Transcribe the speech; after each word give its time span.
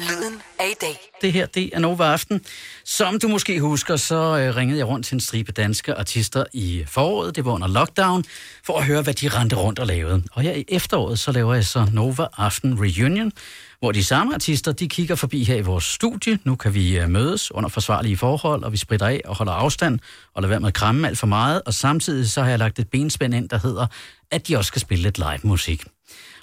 Lyden 0.00 0.40
af 0.58 0.68
i 0.70 0.74
dag. 0.80 1.10
Det 1.22 1.32
her, 1.32 1.46
det 1.46 1.70
er 1.72 1.78
Nova 1.78 2.04
Aften. 2.04 2.40
Som 2.84 3.18
du 3.18 3.28
måske 3.28 3.60
husker, 3.60 3.96
så 3.96 4.38
øh, 4.38 4.56
ringede 4.56 4.78
jeg 4.78 4.86
rundt 4.86 5.06
til 5.06 5.14
en 5.14 5.20
stribe 5.20 5.52
danske 5.52 5.94
artister 5.94 6.44
i 6.52 6.84
foråret. 6.86 7.36
Det 7.36 7.44
var 7.44 7.52
under 7.52 7.68
lockdown, 7.68 8.24
for 8.64 8.78
at 8.78 8.86
høre, 8.86 9.02
hvad 9.02 9.14
de 9.14 9.28
rendte 9.28 9.56
rundt 9.56 9.78
og 9.78 9.86
lavede. 9.86 10.22
Og 10.32 10.42
her 10.42 10.52
i 10.52 10.64
efteråret, 10.68 11.18
så 11.18 11.32
laver 11.32 11.54
jeg 11.54 11.64
så 11.64 11.86
Nova 11.92 12.26
Aften 12.36 12.80
Reunion, 12.80 13.32
hvor 13.78 13.92
de 13.92 14.04
samme 14.04 14.34
artister, 14.34 14.72
de 14.72 14.88
kigger 14.88 15.14
forbi 15.14 15.44
her 15.44 15.56
i 15.56 15.60
vores 15.60 15.84
studie. 15.84 16.38
Nu 16.44 16.56
kan 16.56 16.74
vi 16.74 16.98
øh, 16.98 17.10
mødes 17.10 17.52
under 17.52 17.68
forsvarlige 17.68 18.16
forhold, 18.16 18.64
og 18.64 18.72
vi 18.72 18.76
spritter 18.76 19.06
af 19.06 19.20
og 19.24 19.36
holder 19.36 19.52
afstand, 19.52 19.98
og 20.34 20.42
lader 20.42 20.50
være 20.50 20.60
med 20.60 20.68
at 20.68 20.74
kramme 20.74 21.08
alt 21.08 21.18
for 21.18 21.26
meget. 21.26 21.62
Og 21.66 21.74
samtidig 21.74 22.30
så 22.30 22.42
har 22.42 22.50
jeg 22.50 22.58
lagt 22.58 22.78
et 22.78 22.88
benspænd 22.90 23.34
ind, 23.34 23.48
der 23.48 23.58
hedder, 23.58 23.86
at 24.30 24.48
de 24.48 24.56
også 24.56 24.68
skal 24.68 24.80
spille 24.80 25.02
lidt 25.02 25.18
live 25.18 25.40
musik. 25.42 25.84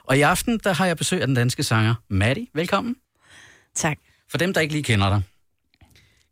Og 0.04 0.18
i 0.18 0.22
aften, 0.22 0.60
der 0.64 0.74
har 0.74 0.86
jeg 0.86 0.98
besøg 0.98 1.22
af 1.22 1.28
den 1.28 1.36
danske 1.36 1.64
sanger 1.64 1.96
Maddie. 2.10 2.48
Velkommen. 2.54 2.96
Tak. 3.76 3.98
For 4.32 4.38
dem, 4.38 4.54
der 4.54 4.62
ikke 4.62 4.74
lige 4.74 4.84
kender 4.84 5.10
dig, 5.10 5.22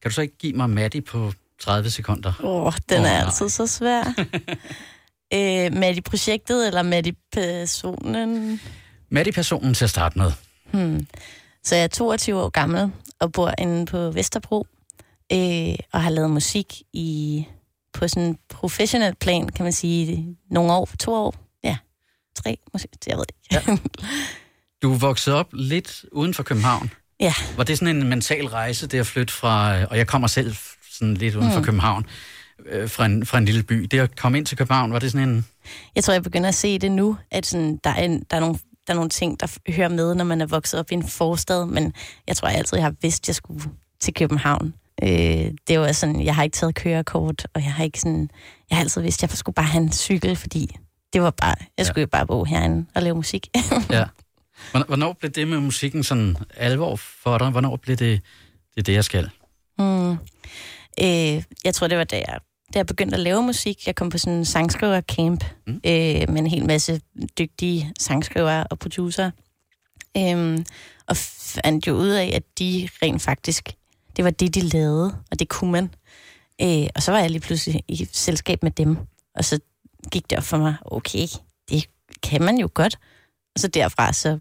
kan 0.02 0.11
du 0.11 0.16
så 0.16 0.21
ikke 0.21 0.38
give 0.38 0.53
mig 0.53 0.70
Maddie 0.70 1.02
på 1.02 1.34
30 1.59 1.89
sekunder? 1.89 2.34
Åh, 2.43 2.65
oh, 2.65 2.73
den 2.89 2.99
Åh, 2.99 3.05
er 3.05 3.13
nej. 3.13 3.25
altid 3.25 3.49
så 3.49 3.67
svær. 3.67 4.03
øh, 5.34 5.73
med 5.73 5.95
i 5.95 6.02
projektet, 6.02 6.67
eller 6.67 6.81
med 6.81 7.07
i 7.07 7.12
personen? 7.31 8.62
Maddie-personen 9.09 9.73
til 9.73 9.84
at 9.84 9.89
starte 9.89 10.17
med. 10.17 10.31
Hmm. 10.71 11.07
Så 11.63 11.75
jeg 11.75 11.84
er 11.84 11.88
22 11.88 12.41
år 12.41 12.49
gammel 12.49 12.91
og 13.20 13.31
bor 13.31 13.53
inde 13.57 13.85
på 13.85 14.12
Vesterbro, 14.12 14.67
øh, 15.34 15.76
og 15.93 16.03
har 16.03 16.09
lavet 16.09 16.31
musik 16.31 16.81
i 16.93 17.45
på 17.93 18.07
sådan 18.07 18.23
en 18.23 18.37
professionel 18.49 19.15
plan, 19.15 19.49
kan 19.49 19.63
man 19.63 19.73
sige, 19.73 20.37
nogle 20.51 20.73
år, 20.73 20.90
to 20.99 21.13
år, 21.13 21.35
ja, 21.63 21.77
tre, 22.35 22.57
måske, 22.73 22.90
jeg 23.07 23.17
ved 23.17 23.26
det 23.26 23.35
ikke. 23.51 23.71
Ja. 23.71 23.77
Du 24.81 24.93
vokset 24.93 25.34
op 25.34 25.48
lidt 25.53 26.05
uden 26.12 26.34
for 26.34 26.43
København. 26.43 26.91
Ja. 27.19 27.33
Var 27.57 27.63
det 27.63 27.77
sådan 27.77 27.95
en 27.95 28.07
mental 28.09 28.45
rejse, 28.47 28.87
det 28.87 28.99
at 28.99 29.07
flytte 29.07 29.33
fra, 29.33 29.83
og 29.85 29.97
jeg 29.97 30.07
kommer 30.07 30.27
selv 30.27 30.55
sådan 30.91 31.13
lidt 31.13 31.35
uden 31.35 31.51
for 31.51 31.59
Mm. 31.59 31.65
København, 31.65 32.05
øh, 32.65 32.89
fra, 32.89 33.05
en, 33.05 33.26
fra 33.26 33.37
en 33.37 33.45
lille 33.45 33.63
by. 33.63 33.76
Det 33.91 33.99
at 33.99 34.15
komme 34.15 34.37
ind 34.37 34.45
til 34.45 34.57
København, 34.57 34.93
var 34.93 34.99
det 34.99 35.11
sådan 35.11 35.29
en... 35.29 35.45
Jeg 35.95 36.03
tror, 36.03 36.13
jeg 36.13 36.23
begynder 36.23 36.48
at 36.49 36.55
se 36.55 36.79
det 36.79 36.91
nu, 36.91 37.17
at 37.31 37.45
sådan, 37.45 37.79
der, 37.84 37.89
er 37.89 38.03
en, 38.03 38.23
der, 38.31 38.35
er 38.37 38.41
nogle, 38.41 38.55
der 38.87 38.93
er 38.93 38.95
nogle 38.95 39.09
ting, 39.09 39.39
der 39.39 39.57
hører 39.71 39.89
med, 39.89 40.15
når 40.15 40.23
man 40.23 40.41
er 40.41 40.45
vokset 40.45 40.79
op 40.79 40.91
i 40.91 40.93
en 40.93 41.07
forstad, 41.07 41.65
men 41.65 41.93
jeg 42.27 42.37
tror 42.37 42.48
jeg 42.48 42.57
altid, 42.57 42.77
jeg 42.77 42.85
har 42.85 42.93
vidst, 43.01 43.23
at 43.23 43.27
jeg 43.27 43.35
skulle 43.35 43.63
til 44.01 44.13
København. 44.13 44.73
Øh, 45.04 45.51
det 45.67 45.79
var 45.79 45.91
sådan, 45.91 46.21
jeg 46.26 46.35
har 46.35 46.43
ikke 46.43 46.55
taget 46.55 46.76
kørekort, 46.76 47.48
og 47.54 47.63
jeg 47.63 47.73
har 47.73 47.83
ikke 47.83 47.99
sådan, 47.99 48.29
jeg 48.70 48.77
har 48.77 48.83
altid 48.83 49.01
vidst, 49.01 49.23
at 49.23 49.31
jeg 49.31 49.37
skulle 49.37 49.54
bare 49.54 49.65
have 49.65 49.83
en 49.83 49.91
cykel, 49.91 50.35
fordi 50.35 50.76
det 51.13 51.21
var 51.21 51.31
bare, 51.31 51.55
jeg 51.77 51.85
skulle 51.85 52.01
jo 52.01 52.07
bare 52.07 52.27
bo 52.27 52.43
herinde 52.43 52.85
og 52.95 53.01
lave 53.04 53.15
musik. 53.15 53.48
Ja. 53.89 54.04
Hvornår, 54.88 55.13
blev 55.13 55.32
det 55.32 55.48
med 55.48 55.60
musikken 55.60 56.04
sådan 56.04 56.38
alvor 56.57 56.96
for 56.96 57.38
dig? 57.38 57.49
Hvornår 57.49 57.76
blev 57.76 57.96
det 57.98 58.21
det, 58.76 58.77
er 58.77 58.84
det 58.84 58.93
jeg 58.93 59.04
skal? 59.04 59.29
Mm. 59.79 60.12
Øh, 61.01 61.43
jeg 61.63 61.74
tror, 61.74 61.88
det 61.88 61.98
var 61.98 62.04
da 62.04 62.16
jeg, 62.16 62.40
da 62.74 62.79
jeg 62.79 62.85
begyndte 62.85 63.16
at 63.16 63.20
lave 63.24 63.43
musik. 63.43 63.88
Jeg 63.88 63.96
kom 63.96 64.09
på 64.09 64.18
sådan 64.18 64.38
en 64.40 64.46
sangskriver-camp 64.46 65.44
Mm. 65.68 65.74
øh, 65.74 66.29
med 66.29 66.38
en 66.38 66.47
hel 66.47 66.66
masse 66.66 67.01
dygtige 67.38 67.94
sangskrivere 68.00 68.63
og 68.68 68.79
producer. 68.79 69.31
Øhm, 70.18 70.66
og 71.07 71.18
fandt 71.18 71.88
jo 71.88 71.94
ud 71.94 72.07
af, 72.07 72.31
at 72.35 72.44
de 72.59 72.90
rent 73.01 73.22
faktisk, 73.22 73.73
det 74.16 74.23
var 74.25 74.31
det, 74.31 74.56
de 74.56 74.62
lavede, 74.62 75.16
og 75.31 75.40
det 75.40 75.50
kunne 75.50 75.72
man. 75.72 75.94
Øh, 76.62 76.88
og 76.96 77.03
så 77.03 77.12
var 77.12 77.19
jeg 77.19 77.29
lige 77.29 77.41
pludselig 77.41 77.84
i 77.88 78.07
selskab 78.12 78.63
med 78.63 78.72
dem, 78.72 78.97
og 79.35 79.46
så 79.46 79.59
gik 80.12 80.29
det 80.29 80.38
op 80.38 80.44
for 80.44 80.57
mig, 80.57 80.75
okay, 80.85 81.28
det 81.69 81.85
kan 82.23 82.41
man 82.41 82.57
jo 82.57 82.69
godt. 82.73 83.00
Og 83.56 83.59
så 83.62 83.68
derfra, 83.68 84.13
så, 84.13 84.40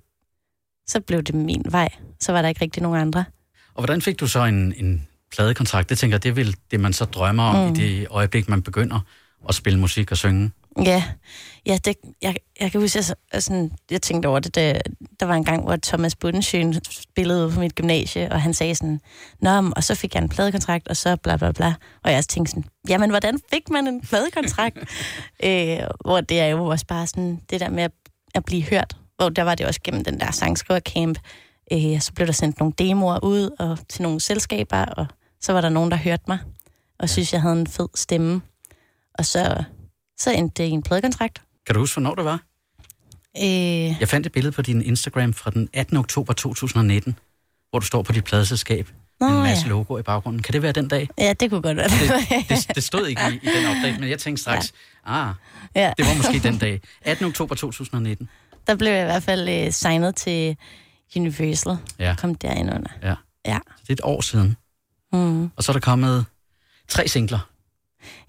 så 0.89 1.01
blev 1.01 1.23
det 1.23 1.35
min 1.35 1.65
vej. 1.71 1.89
Så 2.21 2.33
var 2.33 2.43
der 2.43 2.49
ikke 2.49 2.61
rigtig 2.61 2.83
nogen 2.83 3.01
andre. 3.01 3.25
Og 3.75 3.85
hvordan 3.85 4.03
fik 4.03 4.21
du 4.21 4.27
så 4.27 4.45
en, 4.45 4.75
en 4.77 5.09
pladekontrakt? 5.31 5.89
Det 5.89 5.99
tænker 5.99 6.15
jeg, 6.15 6.23
det 6.23 6.29
er 6.29 6.33
vel 6.33 6.57
det, 6.71 6.81
man 6.81 6.93
så 6.93 7.05
drømmer 7.05 7.43
om 7.43 7.69
mm. 7.69 7.75
I 7.75 7.77
det 7.77 8.07
øjeblik, 8.11 8.49
man 8.49 8.63
begynder 8.63 9.01
at 9.49 9.55
spille 9.55 9.79
musik 9.79 10.11
og 10.11 10.17
synge. 10.17 10.51
Ja, 10.85 11.05
ja 11.67 11.79
det, 11.85 11.97
jeg, 12.23 12.37
jeg 12.61 12.73
kan 12.73 12.81
huske, 12.81 13.05
jeg, 13.33 13.43
sådan, 13.43 13.71
jeg 13.91 14.03
tænkte 14.03 14.27
over 14.27 14.39
det, 14.39 14.55
da, 14.55 14.81
der 15.21 15.27
var 15.27 15.35
en 15.35 15.45
gang, 15.45 15.65
hvor 15.65 15.77
Thomas 15.83 16.17
Budensjøen 16.17 16.81
spillede 16.91 17.51
på 17.51 17.61
mit 17.61 17.75
gymnasie, 17.75 18.33
og 18.33 18.43
han 18.43 18.55
sagde 18.55 18.75
sådan, 18.75 19.01
Nå, 19.41 19.73
og 19.77 19.85
så 19.85 19.95
fik 19.95 20.15
jeg 20.15 20.23
en 20.23 20.29
pladekontrakt, 20.29 20.89
og 20.89 20.97
så 20.97 21.17
bla 21.17 21.37
bla 21.37 21.53
bla. 21.53 21.75
Og 22.05 22.13
jeg 22.13 22.25
tænkte 22.25 22.51
sådan, 22.51 22.65
jamen, 22.89 23.11
hvordan 23.11 23.39
fik 23.53 23.71
man 23.71 23.87
en 23.87 24.01
pladekontrakt? 24.01 24.79
øh, 25.45 25.79
hvor 26.05 26.21
det 26.21 26.41
er 26.41 26.47
jo 26.47 26.65
også 26.65 26.87
bare 26.87 27.07
sådan, 27.07 27.41
det 27.51 27.61
der 27.61 27.71
med 27.71 27.83
at, 27.83 27.93
at 28.35 28.45
blive 28.45 28.63
hørt, 28.63 28.97
hvor 29.19 29.29
der 29.29 29.43
var 29.43 29.55
det 29.55 29.67
også 29.67 29.81
gennem 29.85 30.05
den 30.05 30.21
der 30.21 30.31
sangskrivercamp, 30.31 31.19
øh, 31.73 32.01
så 32.01 32.13
blev 32.13 32.27
der 32.27 32.33
sendt 32.33 32.59
nogle 32.59 32.75
demoer 32.79 33.25
ud 33.25 33.51
og 33.59 33.79
til 33.89 34.03
nogle 34.03 34.21
selskaber, 34.21 34.85
og 34.85 35.07
så 35.41 35.53
var 35.53 35.61
der 35.61 35.69
nogen, 35.69 35.91
der 35.91 35.97
hørte 35.97 36.23
mig, 36.29 36.39
og 36.99 37.09
synes, 37.09 37.33
jeg 37.33 37.43
havde 37.43 37.61
en 37.61 37.67
fed 37.67 37.89
stemme. 37.95 38.41
Og 39.15 39.25
så, 39.25 39.65
så 40.19 40.31
endte 40.33 40.63
det 40.63 40.69
i 40.69 40.73
en 40.73 40.83
pladekontrakt. 40.83 41.43
Kan 41.67 41.75
du 41.75 41.81
huske, 41.81 41.95
hvornår 42.01 42.15
det 42.15 42.25
var? 42.25 42.41
Øh, 43.37 44.01
Jeg 44.01 44.09
fandt 44.09 44.27
et 44.27 44.33
billede 44.33 44.53
på 44.53 44.63
din 44.63 44.83
Instagram 44.83 45.35
fra 45.35 45.51
den 45.51 45.69
18. 45.73 45.97
oktober 45.97 46.33
2019, 46.33 47.19
hvor 47.71 47.79
du 47.79 47.87
står 47.87 48.03
på 48.03 48.13
dit 48.13 48.25
pladeselskab 48.25 48.89
med 49.21 49.29
en 49.29 49.43
masse 49.43 49.65
ja. 49.65 49.69
logoer 49.69 49.99
i 49.99 50.03
baggrunden. 50.03 50.43
Kan 50.43 50.53
det 50.53 50.63
være 50.63 50.73
den 50.73 50.89
dag? 50.89 51.09
ja, 51.19 51.33
det 51.41 51.51
kunne 51.51 51.63
godt 51.63 51.77
være 51.77 51.89
Det, 51.89 52.49
det, 52.49 52.75
det 52.75 52.85
stod 52.85 53.07
ikke 53.07 53.23
i, 53.33 53.35
i 53.35 53.51
den 53.57 53.67
opdage, 53.67 53.97
men 54.01 54.09
jeg 54.09 54.19
tænkte 54.19 54.43
straks, 54.43 54.73
ja. 55.07 55.29
ah, 55.29 55.35
ja. 55.75 55.93
det 55.97 56.07
var 56.07 56.17
måske 56.17 56.49
den 56.49 56.59
dag. 56.59 56.81
18. 57.03 57.27
oktober 57.27 57.55
2019. 57.55 58.29
Der 58.69 58.75
blev 58.75 58.91
jeg 58.93 59.03
i 59.03 59.05
hvert 59.05 59.23
fald 59.23 59.49
øh, 59.49 59.73
signet 59.73 60.17
til 60.17 60.57
Universal. 61.17 61.77
Ja. 61.99 62.15
Kom 62.19 62.35
derinde 62.35 62.73
under. 62.75 62.91
Ja. 63.03 63.15
Ja. 63.47 63.59
Så 63.77 63.83
det 63.83 63.89
er 63.89 63.93
et 63.93 64.01
år 64.05 64.21
siden. 64.21 64.57
Mm. 65.13 65.45
Og 65.57 65.63
så 65.65 65.73
er 65.73 65.75
der 65.75 65.81
kommet 65.81 66.27
tre 66.89 67.09
singler. 67.09 67.51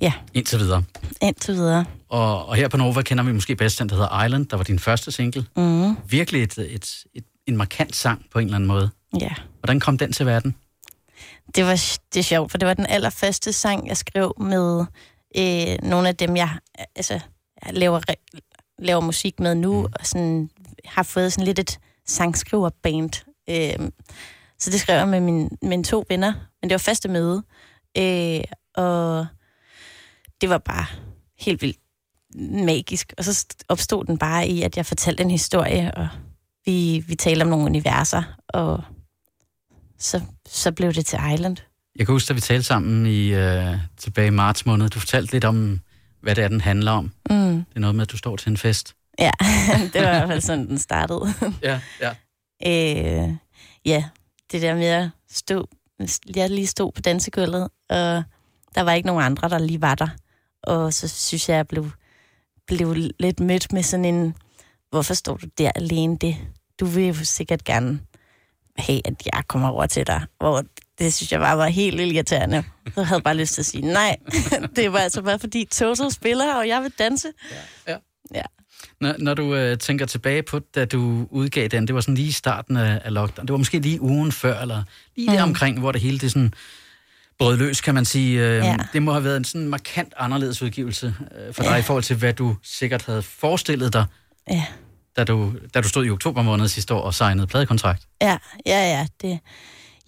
Ja. 0.01 0.13
Indtil 0.33 0.59
videre. 0.59 0.83
Indtil 1.21 1.53
videre. 1.53 1.85
Og, 2.09 2.45
og 2.45 2.55
her 2.55 2.67
på 2.67 2.77
Nova 2.77 3.01
kender 3.01 3.23
vi 3.23 3.31
måske 3.31 3.55
bedst 3.55 3.79
den, 3.79 3.89
der 3.89 3.95
hedder 3.95 4.25
Island, 4.25 4.45
der 4.45 4.57
var 4.57 4.63
din 4.63 4.79
første 4.79 5.11
single. 5.11 5.45
Mm. 5.55 5.95
Virkelig 6.09 6.43
et, 6.43 6.57
et, 6.57 7.03
et, 7.13 7.23
en 7.47 7.57
markant 7.57 7.95
sang 7.95 8.25
på 8.31 8.39
en 8.39 8.45
eller 8.45 8.55
anden 8.55 8.67
måde. 8.67 8.89
Ja. 9.21 9.33
Hvordan 9.59 9.79
kom 9.79 9.97
den 9.97 10.13
til 10.13 10.25
verden? 10.25 10.55
Det 11.55 11.65
var 11.65 11.99
det 12.13 12.19
er 12.19 12.23
sjovt, 12.23 12.51
for 12.51 12.57
det 12.57 12.67
var 12.67 12.73
den 12.73 12.85
allerførste 12.85 13.53
sang, 13.53 13.87
jeg 13.87 13.97
skrev 13.97 14.33
med 14.39 14.85
øh, 15.37 15.89
nogle 15.89 16.07
af 16.07 16.15
dem, 16.15 16.37
jeg, 16.37 16.49
altså, 16.95 17.19
jeg 17.65 17.73
laver, 17.73 17.99
re- 18.11 18.39
laver 18.81 19.01
musik 19.01 19.39
med 19.39 19.55
nu, 19.55 19.79
Mm. 19.81 19.85
og 19.99 20.05
sådan, 20.05 20.49
har 20.85 21.03
fået 21.03 21.33
sådan 21.33 21.45
lidt 21.45 21.59
et 21.59 21.79
sangskriverband. 22.07 23.25
Øh, 23.49 23.89
så 24.59 24.71
det 24.71 24.79
skrev 24.79 24.97
jeg 24.97 25.07
med 25.07 25.19
min, 25.19 25.49
mine 25.61 25.83
to 25.83 26.05
venner, 26.09 26.33
men 26.61 26.69
det 26.69 26.71
var 26.73 26.77
første 26.77 27.09
møde. 27.09 27.43
Øh, 27.97 28.41
og 28.75 29.25
det 30.41 30.49
var 30.49 30.57
bare 30.57 30.85
helt 31.39 31.61
vildt 31.61 31.77
magisk. 32.65 33.13
Og 33.17 33.23
så 33.23 33.31
st- 33.31 33.65
opstod 33.69 34.05
den 34.05 34.17
bare 34.17 34.47
i, 34.47 34.61
at 34.61 34.77
jeg 34.77 34.85
fortalte 34.85 35.23
en 35.23 35.31
historie, 35.31 35.91
og 35.95 36.07
vi, 36.65 37.03
vi 37.07 37.15
talte 37.15 37.43
om 37.43 37.49
nogle 37.49 37.65
universer, 37.65 38.23
og 38.49 38.83
så, 39.99 40.21
så 40.47 40.71
blev 40.71 40.93
det 40.93 41.05
til 41.05 41.19
Island. 41.33 41.57
Jeg 41.95 42.05
kan 42.05 42.13
huske, 42.13 42.27
da 42.27 42.33
vi 42.33 42.39
talte 42.41 42.63
sammen 42.63 43.05
i, 43.05 43.27
øh, 43.33 43.75
tilbage 43.97 44.27
i 44.27 44.29
marts 44.29 44.65
måned. 44.65 44.89
Du 44.89 44.99
fortalte 44.99 45.31
lidt 45.33 45.45
om, 45.45 45.79
hvad 46.21 46.35
det 46.35 46.43
er, 46.43 46.47
den 46.47 46.61
handler 46.61 46.91
om. 46.91 47.11
Mm. 47.29 47.35
Det 47.35 47.75
er 47.75 47.79
noget 47.79 47.95
med, 47.95 48.01
at 48.01 48.11
du 48.11 48.17
står 48.17 48.35
til 48.35 48.49
en 48.49 48.57
fest. 48.57 48.95
Ja, 49.19 49.31
det 49.93 50.01
var 50.01 50.07
i 50.07 50.17
hvert 50.17 50.27
fald 50.27 50.41
sådan, 50.41 50.67
den 50.67 50.77
startede. 50.77 51.21
Ja, 51.63 51.81
ja. 52.01 52.09
øh, 52.65 53.35
ja, 53.85 54.03
det 54.51 54.61
der 54.61 54.75
med 54.75 54.85
at 54.85 55.09
stå, 55.31 55.69
jeg 56.35 56.49
lige 56.49 56.67
stod 56.67 56.91
på 56.91 57.01
dansegulvet, 57.01 57.69
og 57.89 58.23
der 58.75 58.81
var 58.81 58.91
ikke 58.91 59.07
nogen 59.07 59.23
andre, 59.23 59.49
der 59.49 59.59
lige 59.59 59.81
var 59.81 59.95
der. 59.95 60.07
Og 60.63 60.93
så 60.93 61.07
synes 61.07 61.49
jeg, 61.49 61.55
jeg 61.55 61.67
blev, 61.67 61.91
blev 62.67 62.95
lidt 63.19 63.39
mødt 63.39 63.73
med 63.73 63.83
sådan 63.83 64.05
en, 64.05 64.35
hvorfor 64.89 65.13
står 65.13 65.37
du 65.37 65.47
der 65.57 65.71
alene 65.75 66.17
det? 66.17 66.37
Du 66.79 66.85
vil 66.85 67.07
jo 67.07 67.13
sikkert 67.13 67.63
gerne 67.63 67.99
have, 68.77 69.01
at 69.07 69.27
jeg 69.33 69.43
kommer 69.47 69.69
over 69.69 69.85
til 69.85 70.07
dig. 70.07 70.25
Hvor 70.37 70.63
det 70.99 71.13
synes 71.13 71.31
jeg 71.31 71.39
bare 71.39 71.57
var 71.57 71.67
helt 71.67 71.99
irriterende. 72.01 72.63
Så 72.95 73.03
havde 73.03 73.15
jeg 73.15 73.23
bare 73.23 73.35
lyst 73.37 73.53
til 73.53 73.61
at 73.61 73.65
sige, 73.65 73.85
nej, 73.93 74.15
det 74.75 74.93
var 74.93 74.99
altså 74.99 75.21
bare 75.21 75.39
fordi 75.39 75.65
Toto 75.71 76.09
spiller, 76.09 76.55
og 76.55 76.67
jeg 76.67 76.83
vil 76.83 76.91
danse. 76.99 77.27
Når, 79.01 79.15
når 79.19 79.33
du 79.33 79.55
øh, 79.55 79.77
tænker 79.77 80.05
tilbage 80.05 80.43
på, 80.43 80.59
da 80.59 80.85
du 80.85 81.27
udgav 81.31 81.67
den, 81.67 81.87
det 81.87 81.95
var 81.95 82.01
sådan 82.01 82.15
lige 82.15 82.27
i 82.27 82.31
starten 82.31 82.77
af, 82.77 83.01
af 83.05 83.13
lockdown. 83.13 83.47
Det 83.47 83.51
var 83.51 83.57
måske 83.57 83.79
lige 83.79 84.01
ugen 84.01 84.31
før, 84.31 84.61
eller 84.61 84.83
lige 85.15 85.29
mm. 85.29 85.35
der 85.35 85.43
omkring, 85.43 85.79
hvor 85.79 85.91
det 85.91 86.01
hele 86.01 86.19
det 86.19 86.31
sådan 86.31 86.53
brød 87.39 87.57
løs, 87.57 87.81
kan 87.81 87.93
man 87.93 88.05
sige. 88.05 88.39
Øh, 88.39 88.55
Ja. 88.55 88.77
Det 88.93 89.03
må 89.03 89.11
have 89.11 89.23
været 89.23 89.37
en 89.37 89.43
sådan 89.43 89.67
markant 89.67 90.13
anderledes 90.17 90.61
udgivelse 90.61 91.15
øh, 91.47 91.53
for 91.53 91.63
dig 91.63 91.79
i 91.79 91.81
forhold 91.81 92.03
til, 92.03 92.15
hvad 92.15 92.33
du 92.33 92.55
sikkert 92.63 93.05
havde 93.05 93.21
forestillet 93.21 93.93
dig, 93.93 94.05
Ja. 94.49 94.65
da 95.17 95.23
du, 95.23 95.53
da 95.73 95.81
du 95.81 95.87
stod 95.87 96.05
i 96.05 96.09
oktober 96.09 96.41
måned 96.41 96.67
sidste 96.67 96.93
år 96.93 97.01
og 97.01 97.13
signede 97.13 97.47
pladekontrakt. 97.47 98.03
Ja, 98.21 98.37
ja, 98.65 98.97
ja. 98.97 99.07
Det, 99.21 99.39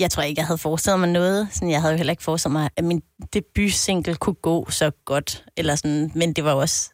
jeg 0.02 0.12
tror 0.12 0.24
ikke, 0.24 0.40
jeg 0.40 0.48
havde 0.48 0.58
forestillet 0.58 1.00
mig 1.00 1.10
noget. 1.10 1.48
Sådan, 1.52 1.72
jeg 1.72 1.82
havde 1.82 1.94
jo 1.94 1.98
heller 1.98 2.12
ikke 2.12 2.24
forestillet 2.24 2.54
mig, 2.54 2.70
at 2.76 2.84
min 2.84 3.02
debutsingle 3.34 4.16
kunne 4.16 4.34
gå 4.34 4.70
så 4.70 4.92
godt. 5.06 5.46
Eller 5.58 5.76
sådan, 5.76 6.12
men 6.16 6.34
det 6.34 6.44
var 6.44 6.54
også... 6.54 6.90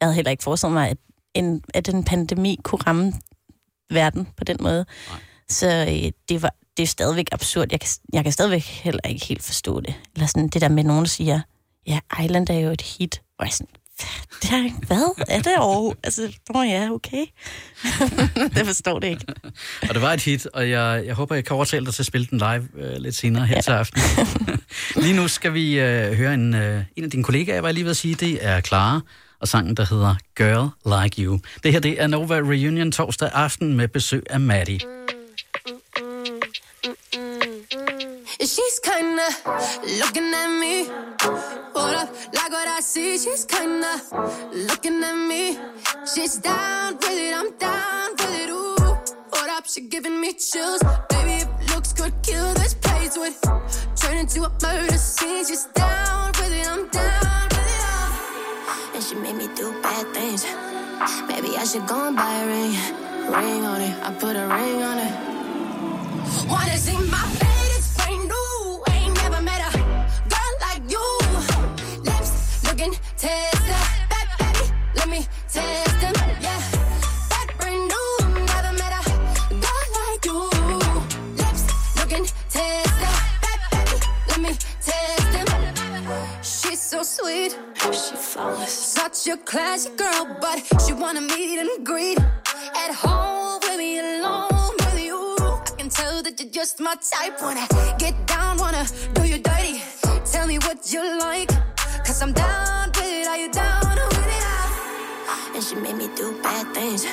Jeg 0.00 0.06
havde 0.06 0.14
heller 0.14 0.30
ikke 0.30 0.42
forestillet 0.42 0.74
mig, 0.74 0.90
at 0.90 0.96
en, 1.34 1.62
at 1.74 1.88
en 1.88 2.04
pandemi 2.04 2.58
kunne 2.62 2.82
ramme 2.86 3.12
verden 3.90 4.28
på 4.36 4.44
den 4.44 4.56
måde. 4.60 4.84
Nej. 5.10 5.20
Så 5.48 5.86
øh, 5.88 6.12
det, 6.28 6.42
var, 6.42 6.54
det 6.76 6.82
er 6.82 6.86
stadigvæk 6.86 7.28
absurd. 7.32 7.68
Jeg 7.70 7.80
kan, 7.80 7.88
jeg 8.12 8.22
kan 8.24 8.32
stadigvæk 8.32 8.62
heller 8.62 9.08
ikke 9.08 9.26
helt 9.26 9.42
forstå 9.42 9.80
det. 9.80 9.94
Eller 10.14 10.26
sådan 10.26 10.48
det 10.48 10.62
der 10.62 10.68
med, 10.68 10.84
nogen 10.84 11.06
siger, 11.06 11.40
ja, 11.86 12.00
Island 12.24 12.50
er 12.50 12.58
jo 12.58 12.70
et 12.70 12.82
hit. 12.82 13.22
Og 13.38 13.46
jeg 13.46 13.52
sådan, 13.52 13.74
det 14.42 14.50
er, 14.52 14.86
hvad 14.86 15.24
er 15.28 15.42
det 15.42 15.56
over? 15.58 15.94
Altså, 16.02 16.32
nå 16.54 16.62
ja, 16.62 16.90
okay. 16.90 17.26
det 18.56 18.66
forstår 18.66 18.98
det 18.98 19.08
ikke. 19.08 19.24
Og 19.88 19.94
det 19.94 20.02
var 20.02 20.12
et 20.12 20.20
hit, 20.20 20.46
og 20.46 20.70
jeg, 20.70 21.02
jeg 21.06 21.14
håber, 21.14 21.34
jeg 21.34 21.44
kan 21.44 21.56
overtale 21.56 21.86
dig 21.86 21.94
til 21.94 22.02
at 22.02 22.06
spille 22.06 22.26
den 22.26 22.38
live 22.38 22.68
øh, 22.78 22.96
lidt 22.96 23.14
senere 23.14 23.46
her 23.46 23.54
ja. 23.54 23.60
til 23.60 23.70
aften. 23.70 24.02
lige 25.04 25.16
nu 25.16 25.28
skal 25.28 25.54
vi 25.54 25.80
øh, 25.80 26.12
høre 26.12 26.34
en, 26.34 26.54
øh, 26.54 26.82
en 26.96 27.04
af 27.04 27.10
dine 27.10 27.24
kollegaer, 27.24 27.60
var 27.60 27.68
jeg 27.68 27.74
lige 27.74 27.84
ved 27.84 27.90
at 27.90 27.96
sige, 27.96 28.14
det 28.14 28.38
er 28.46 28.60
Clara, 28.60 29.00
og 29.40 29.48
sangen, 29.48 29.76
der 29.76 29.86
hedder 29.90 30.14
Girl 30.36 31.02
Like 31.02 31.22
You. 31.22 31.40
Det 31.64 31.72
her, 31.72 31.80
det 31.80 32.02
er 32.02 32.06
Nova 32.06 32.34
Reunion 32.34 32.92
torsdag 32.92 33.30
aften 33.34 33.76
med 33.76 33.88
besøg 33.88 34.22
af 34.30 34.40
Maddie. 34.40 34.80
She's 38.42 38.78
kinda 38.82 39.28
looking 40.00 40.34
at 40.34 40.50
me. 40.60 40.74
Hold 41.90 42.02
up, 42.02 42.14
like 42.34 42.52
what 42.52 42.68
I 42.68 42.78
see. 42.78 43.18
She's 43.18 43.44
kinda 43.44 44.00
looking 44.68 45.02
at 45.02 45.16
me. 45.30 45.58
She's 46.14 46.36
down 46.38 46.94
with 46.94 47.18
it, 47.26 47.34
I'm 47.34 47.50
down 47.58 48.10
with 48.12 48.40
it. 48.42 48.48
Ooh, 48.48 48.76
hold 49.32 49.50
up, 49.56 49.66
she 49.66 49.80
giving 49.80 50.20
me 50.20 50.32
chills. 50.34 50.80
Baby, 51.08 51.42
if 51.42 51.74
looks 51.74 51.92
could 51.92 52.14
kill 52.22 52.54
this 52.54 52.74
place 52.74 53.18
would 53.18 53.34
turn 53.96 54.18
into 54.18 54.44
a 54.44 54.50
murder 54.62 54.98
scene. 54.98 55.44
She's 55.44 55.64
down 55.74 56.28
with 56.38 56.52
it, 56.60 56.68
I'm 56.68 56.88
down 56.90 57.48
with 57.50 57.74
it. 57.74 58.94
and 58.94 59.02
she 59.02 59.16
made 59.16 59.34
me 59.34 59.48
do 59.56 59.66
bad 59.82 60.06
things. 60.14 60.46
Maybe 61.26 61.56
I 61.56 61.64
should 61.64 61.88
go 61.88 62.06
and 62.06 62.16
buy 62.16 62.34
a 62.42 62.46
ring, 62.46 62.72
ring 63.34 63.64
on 63.66 63.80
it. 63.80 63.94
I 64.06 64.12
put 64.12 64.36
a 64.36 64.46
ring 64.46 64.80
on 64.90 64.96
it. 65.06 65.14
Wanna 66.48 66.78
see 66.78 66.96
my 67.10 67.26
face? 67.40 67.59
Looking 73.22 73.28
tester, 73.28 73.80
baby, 74.38 74.72
let 74.94 75.08
me 75.08 75.26
test 75.48 76.00
them. 76.00 76.14
Yeah, 76.40 76.60
that 77.28 77.48
brand 77.58 77.88
new. 77.88 78.44
Never 78.46 78.72
met 78.78 78.92
a 78.98 79.02
girl 79.50 79.86
like 79.98 80.24
you. 80.24 80.50
Lips 81.36 81.64
looking 81.96 82.26
tester, 82.48 83.14
baby, 83.42 84.00
let 84.28 84.40
me 84.40 84.52
test 84.80 85.32
them. 85.32 86.42
She's 86.42 86.80
so 86.80 87.02
sweet 87.02 87.58
she 87.92 88.16
flawless. 88.16 88.72
Such 88.72 89.26
a 89.28 89.36
classy 89.36 89.90
girl, 89.96 90.36
but 90.40 90.62
she 90.86 90.92
wanna 90.92 91.20
meet 91.20 91.58
and 91.58 91.84
greet 91.84 92.18
at 92.18 92.94
home 92.94 93.60
with 93.62 93.78
me 93.78 93.98
alone 93.98 94.74
with 94.78 95.00
you. 95.00 95.36
I 95.40 95.74
can 95.76 95.88
tell 95.88 96.22
that 96.22 96.40
you're 96.40 96.50
just 96.50 96.80
my 96.80 96.94
type. 96.94 97.40
Wanna 97.42 97.66
get 97.98 98.14
down, 98.26 98.58
wanna 98.58 98.86
do 99.14 99.26
you 99.26 99.38
dirty. 99.38 99.82
Tell 100.24 100.46
me 100.46 100.58
what 100.58 100.92
you 100.92 101.18
like, 101.18 101.50
cause 102.10 102.22
I'm 102.22 102.32
down 102.32 102.88
with 102.88 103.04
it. 103.04 103.28
Are 103.28 103.36
you 103.36 103.52
down 103.52 103.96
with 103.96 104.26
it? 104.26 105.54
And 105.54 105.62
she 105.62 105.76
made 105.76 105.94
me 105.94 106.08
do 106.16 106.42
bad 106.42 106.74
things. 106.74 107.04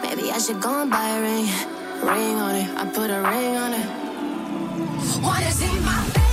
Maybe 0.00 0.32
I 0.32 0.38
should 0.38 0.62
go 0.62 0.80
and 0.80 0.90
buy 0.90 1.08
a 1.16 1.20
ring, 1.20 1.46
ring 2.02 2.36
on 2.36 2.54
it. 2.56 2.68
I 2.74 2.86
put 2.86 3.10
a 3.10 3.20
ring 3.20 3.56
on 3.64 3.74
it. 3.74 3.86
Wanna 5.22 5.50
see 5.52 5.78
my 5.80 6.23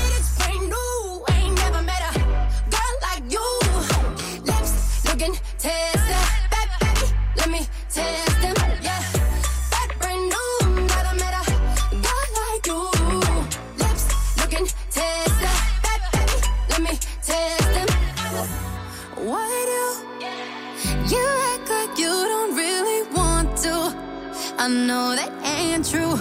I 24.63 24.67
know 24.67 25.15
that 25.15 25.31
ain't 25.43 25.89
true. 25.89 26.15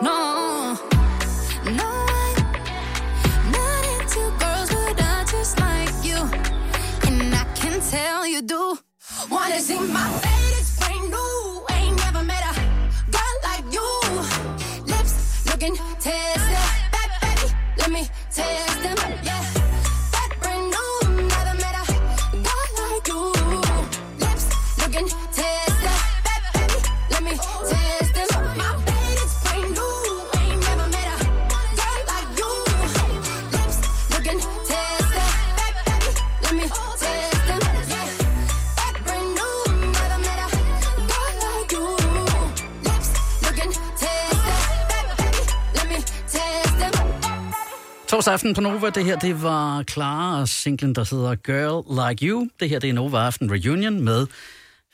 No, 0.00 0.78
no, 1.74 1.90
I'm 3.34 3.50
not 3.50 3.84
into 3.98 4.22
girls 4.38 4.70
who 4.70 4.78
are 4.78 5.24
just 5.24 5.58
like 5.58 5.90
you. 6.04 6.18
And 7.08 7.34
I 7.34 7.44
can 7.56 7.80
tell 7.80 8.28
you 8.28 8.42
do. 8.42 8.78
Wanna 9.28 9.58
see 9.58 9.80
my 9.80 10.08
face? 10.22 10.60
It's 10.60 10.78
brand 10.78 11.10
new. 11.10 11.66
Ain't 11.72 11.96
never 11.96 12.22
met 12.22 12.44
a 12.46 12.54
girl 13.10 13.36
like 13.42 13.66
you. 13.74 13.90
Lips 14.86 15.44
looking 15.46 15.74
tasty. 15.98 16.54
Baby, 16.94 17.54
let 17.78 17.90
me 17.90 18.08
taste 18.30 18.63
Torsdag 48.24 48.32
aften 48.34 48.54
på 48.54 48.60
Nova, 48.60 48.90
det 48.90 49.04
her 49.04 49.18
det 49.18 49.42
var 49.42 49.82
Clara 49.82 50.40
og 50.40 50.48
singlen, 50.48 50.94
der 50.94 51.14
hedder 51.14 51.34
Girl 51.34 52.08
Like 52.10 52.26
You. 52.26 52.48
Det 52.60 52.68
her 52.68 52.78
det 52.78 52.90
er 52.90 52.94
Nova 52.94 53.18
Aften 53.18 53.52
Reunion 53.52 54.00
med 54.00 54.26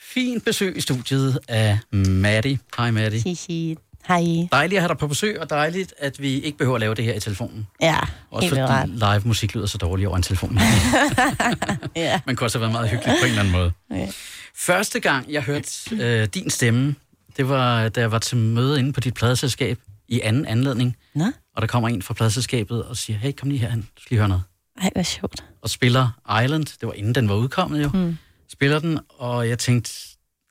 fint 0.01 0.45
besøg 0.45 0.77
i 0.77 0.81
studiet 0.81 1.39
af 1.49 1.79
Maddie. 1.93 2.59
Hej 2.77 2.91
Maddie. 2.91 3.21
Hihi. 3.21 3.77
Hej. 4.09 4.23
Dejligt 4.53 4.77
at 4.79 4.83
have 4.83 4.89
dig 4.89 4.99
på 4.99 5.07
besøg, 5.07 5.41
og 5.41 5.51
dejligt, 5.51 5.95
at 5.99 6.23
vi 6.23 6.41
ikke 6.41 6.59
behøver 6.59 6.77
at 6.77 6.81
lave 6.81 6.95
det 6.95 7.05
her 7.05 7.15
i 7.15 7.21
telefonen. 7.21 7.67
Ja, 7.81 7.97
Også 8.31 8.49
helt 8.49 8.61
fordi 8.61 8.73
ret. 8.73 8.89
live 8.89 9.23
musik 9.25 9.55
lyder 9.55 9.67
så 9.67 9.79
dårligt 9.79 10.09
over 10.09 10.17
en 10.17 10.23
telefon. 10.23 10.59
ja. 11.97 12.21
Man 12.27 12.37
kunne 12.37 12.47
også 12.47 12.59
have 12.59 12.63
været 12.63 12.73
meget 12.73 12.91
hyggelig 12.91 13.15
på 13.21 13.25
en 13.25 13.31
eller 13.31 13.41
anden 13.41 13.53
måde. 13.53 13.73
Ja. 13.91 14.09
Første 14.57 15.01
gang, 15.01 15.33
jeg 15.33 15.43
hørte 15.43 15.71
øh, 15.93 16.27
din 16.35 16.51
stemme, 16.51 16.95
det 17.37 17.49
var, 17.49 17.89
da 17.89 18.01
jeg 18.01 18.13
var 18.13 18.19
til 18.19 18.37
møde 18.37 18.79
inde 18.79 18.93
på 18.93 19.01
dit 19.01 19.15
pladeselskab 19.15 19.79
i 20.09 20.21
anden 20.21 20.47
anledning. 20.47 20.97
Nå? 21.15 21.25
Og 21.61 21.63
der 21.63 21.73
kommer 21.73 21.89
en 21.89 22.03
fra 22.03 22.15
pladeselskabet 22.15 22.85
og 22.85 22.97
siger, 22.97 23.19
hey, 23.19 23.33
kom 23.33 23.49
lige 23.49 23.59
herhen, 23.59 23.81
du 23.81 24.03
skal 24.03 24.11
lige 24.11 24.19
høre 24.19 24.29
noget. 24.29 24.43
Ej, 24.81 24.91
hvad 24.93 25.05
sjovt. 25.05 25.45
Og 25.63 25.71
spiller 25.71 26.09
Island, 26.45 26.65
det 26.65 26.87
var 26.89 26.93
inden 26.93 27.15
den 27.15 27.29
var 27.29 27.35
udkommet 27.35 27.83
jo, 27.83 27.91
mm. 27.95 28.17
spiller 28.49 28.79
den, 28.79 28.99
og 29.09 29.49
jeg 29.49 29.59
tænkte, 29.59 29.93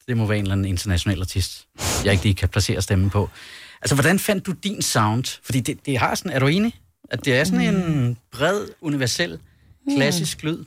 det 0.08 0.18
må 0.18 0.26
være 0.26 0.38
en 0.38 0.44
eller 0.44 0.56
anden 0.56 0.66
international 0.66 1.20
artist, 1.20 1.68
jeg 2.06 2.12
ikke 2.12 2.24
lige 2.24 2.36
kan 2.36 2.50
placere 2.50 2.82
stemmen 2.82 3.10
på. 3.10 3.30
Altså, 3.82 3.96
hvordan 3.96 4.20
fandt 4.20 4.46
du 4.46 4.52
din 4.52 4.82
sound? 4.82 5.40
Fordi 5.44 5.60
det, 5.60 5.86
det 5.86 5.98
har 5.98 6.16
sådan, 6.16 6.32
er 6.32 6.40
du 6.40 6.48
enig? 6.48 6.76
At 7.12 7.26
det 7.26 7.40
er 7.40 7.44
sådan 7.44 7.76
mm. 7.76 8.00
en 8.00 8.18
bred, 8.32 8.68
universel, 8.82 9.40
klassisk 9.96 10.44
mm. 10.44 10.50
lyd? 10.50 10.66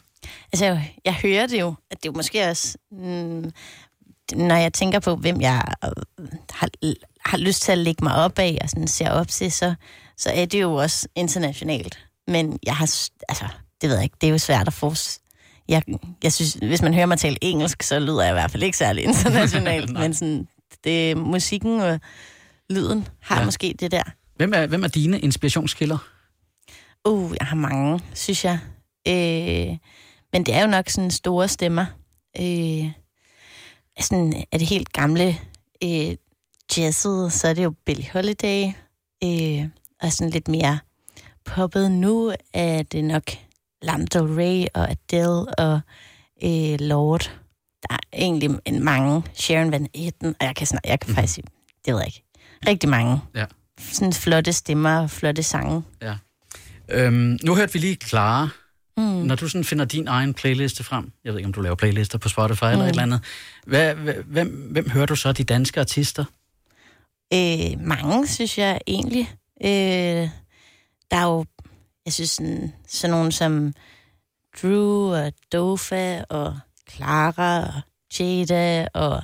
Altså, 0.52 0.78
jeg, 1.04 1.14
hører 1.14 1.46
det 1.46 1.60
jo, 1.60 1.74
at 1.90 1.96
det 2.02 2.08
er 2.08 2.12
jo 2.12 2.16
måske 2.16 2.44
også, 2.44 2.78
mm, 2.92 3.52
når 4.34 4.56
jeg 4.56 4.72
tænker 4.72 5.00
på, 5.00 5.16
hvem 5.16 5.40
jeg 5.40 5.64
øh, 5.84 5.90
har, 6.50 6.68
har 7.24 7.38
lyst 7.38 7.62
til 7.62 7.72
at 7.72 7.78
lægge 7.78 8.04
mig 8.04 8.14
op 8.14 8.38
af 8.38 8.58
og 8.62 8.70
sådan 8.70 8.88
ser 8.88 9.10
op 9.10 9.28
til, 9.28 9.52
så, 9.52 9.74
så 10.16 10.30
er 10.30 10.44
det 10.44 10.60
jo 10.60 10.74
også 10.74 11.08
internationalt. 11.14 11.98
Men 12.28 12.58
jeg 12.66 12.76
har, 12.76 12.84
altså, 13.28 13.44
det 13.80 13.88
ved 13.88 13.96
jeg 13.96 14.04
ikke, 14.04 14.16
det 14.20 14.26
er 14.26 14.30
jo 14.30 14.38
svært 14.38 14.66
at 14.66 14.72
få... 14.72 14.94
Jeg, 15.68 15.82
jeg 16.22 16.32
synes, 16.32 16.52
hvis 16.52 16.82
man 16.82 16.94
hører 16.94 17.06
mig 17.06 17.18
tale 17.18 17.36
engelsk, 17.42 17.82
så 17.82 17.98
lyder 17.98 18.22
jeg 18.22 18.30
i 18.30 18.32
hvert 18.32 18.50
fald 18.50 18.62
ikke 18.62 18.76
særlig 18.76 19.04
internationalt, 19.08 19.92
men 19.92 20.14
sådan, 20.14 20.48
det, 20.84 21.16
musikken 21.16 21.80
og 21.80 22.00
lyden 22.70 23.08
har 23.20 23.38
ja. 23.38 23.44
måske 23.44 23.74
det 23.80 23.90
der. 23.90 24.02
Hvem 24.36 24.52
er, 24.54 24.66
hvem 24.66 24.84
er 24.84 24.88
dine 24.88 25.20
inspirationskilder? 25.20 25.98
Uh, 27.08 27.34
jeg 27.40 27.46
har 27.46 27.56
mange, 27.56 28.00
synes 28.14 28.44
jeg. 28.44 28.58
Øh, 29.08 29.76
men 30.32 30.46
det 30.46 30.54
er 30.54 30.60
jo 30.60 30.66
nok 30.66 30.88
sådan 30.88 31.10
store 31.10 31.48
stemmer. 31.48 31.86
Øh, 32.40 32.92
sådan 34.00 34.44
er 34.52 34.58
det 34.58 34.66
helt 34.66 34.92
gamle 34.92 35.38
øh, 35.84 36.16
jazzet, 36.76 37.32
så 37.32 37.48
er 37.48 37.54
det 37.54 37.64
jo 37.64 37.74
Billie 37.86 38.10
Holiday. 38.12 38.64
Øh, 39.24 39.68
og 40.02 40.12
sådan 40.12 40.30
lidt 40.30 40.48
mere 40.48 40.78
poppet 41.44 41.90
nu 41.90 42.34
er 42.52 42.82
det 42.82 43.04
nok 43.04 43.30
Lana 43.82 44.04
Del 44.04 44.22
Rey 44.22 44.66
og 44.74 44.90
Adele 44.90 45.58
og 45.58 45.80
øh, 46.44 46.80
Lord. 46.80 47.30
Der 47.82 47.94
er 47.94 47.98
egentlig 48.12 48.50
en 48.64 48.84
mange. 48.84 49.22
Sharon 49.34 49.72
Van 49.72 49.88
Etten, 49.94 50.34
og 50.40 50.46
jeg 50.46 50.56
kan, 50.56 50.66
snart, 50.66 50.86
jeg 50.86 51.00
kan 51.00 51.10
mm. 51.10 51.14
faktisk, 51.14 51.38
det 51.86 51.94
ved 51.94 52.00
jeg 52.00 52.06
ikke, 52.06 52.24
rigtig 52.68 52.88
mange. 52.90 53.20
Ja. 53.34 53.44
Sådan 53.80 54.12
flotte 54.12 54.52
stemmer 54.52 54.98
og 54.98 55.10
flotte 55.10 55.42
sange. 55.42 55.82
Ja. 56.02 56.14
Øhm, 56.90 57.38
nu 57.42 57.54
hørte 57.54 57.72
vi 57.72 57.78
lige 57.78 57.94
Clara. 57.94 58.48
Mm. 58.96 59.02
Når 59.02 59.34
du 59.34 59.48
sådan 59.48 59.64
finder 59.64 59.84
din 59.84 60.08
egen 60.08 60.34
playliste 60.34 60.84
frem, 60.84 61.12
jeg 61.24 61.32
ved 61.32 61.38
ikke, 61.38 61.46
om 61.46 61.52
du 61.52 61.60
laver 61.60 61.76
playlister 61.76 62.18
på 62.18 62.28
Spotify 62.28 62.64
mm. 62.64 62.70
eller 62.70 62.84
et 62.84 62.88
eller 62.88 63.02
andet, 63.02 63.20
hvad, 63.66 63.94
hvem, 64.26 64.68
hvem 64.70 64.90
hører 64.90 65.06
du 65.06 65.16
så 65.16 65.32
de 65.32 65.44
danske 65.44 65.80
artister? 65.80 66.24
Øh, 67.34 67.80
mange, 67.80 68.26
synes 68.26 68.58
jeg 68.58 68.80
egentlig. 68.86 69.30
Øh, 69.64 70.28
der 71.10 71.16
er 71.16 71.24
jo, 71.24 71.44
jeg 72.04 72.12
synes, 72.12 72.30
sådan, 72.30 72.72
sådan 72.88 73.10
nogen 73.16 73.32
som 73.32 73.74
Drew 74.62 75.14
og 75.14 75.32
Dofa 75.52 76.24
og 76.28 76.58
Clara 76.90 77.58
og 77.66 77.72
Jada 78.18 78.86
og 78.94 79.22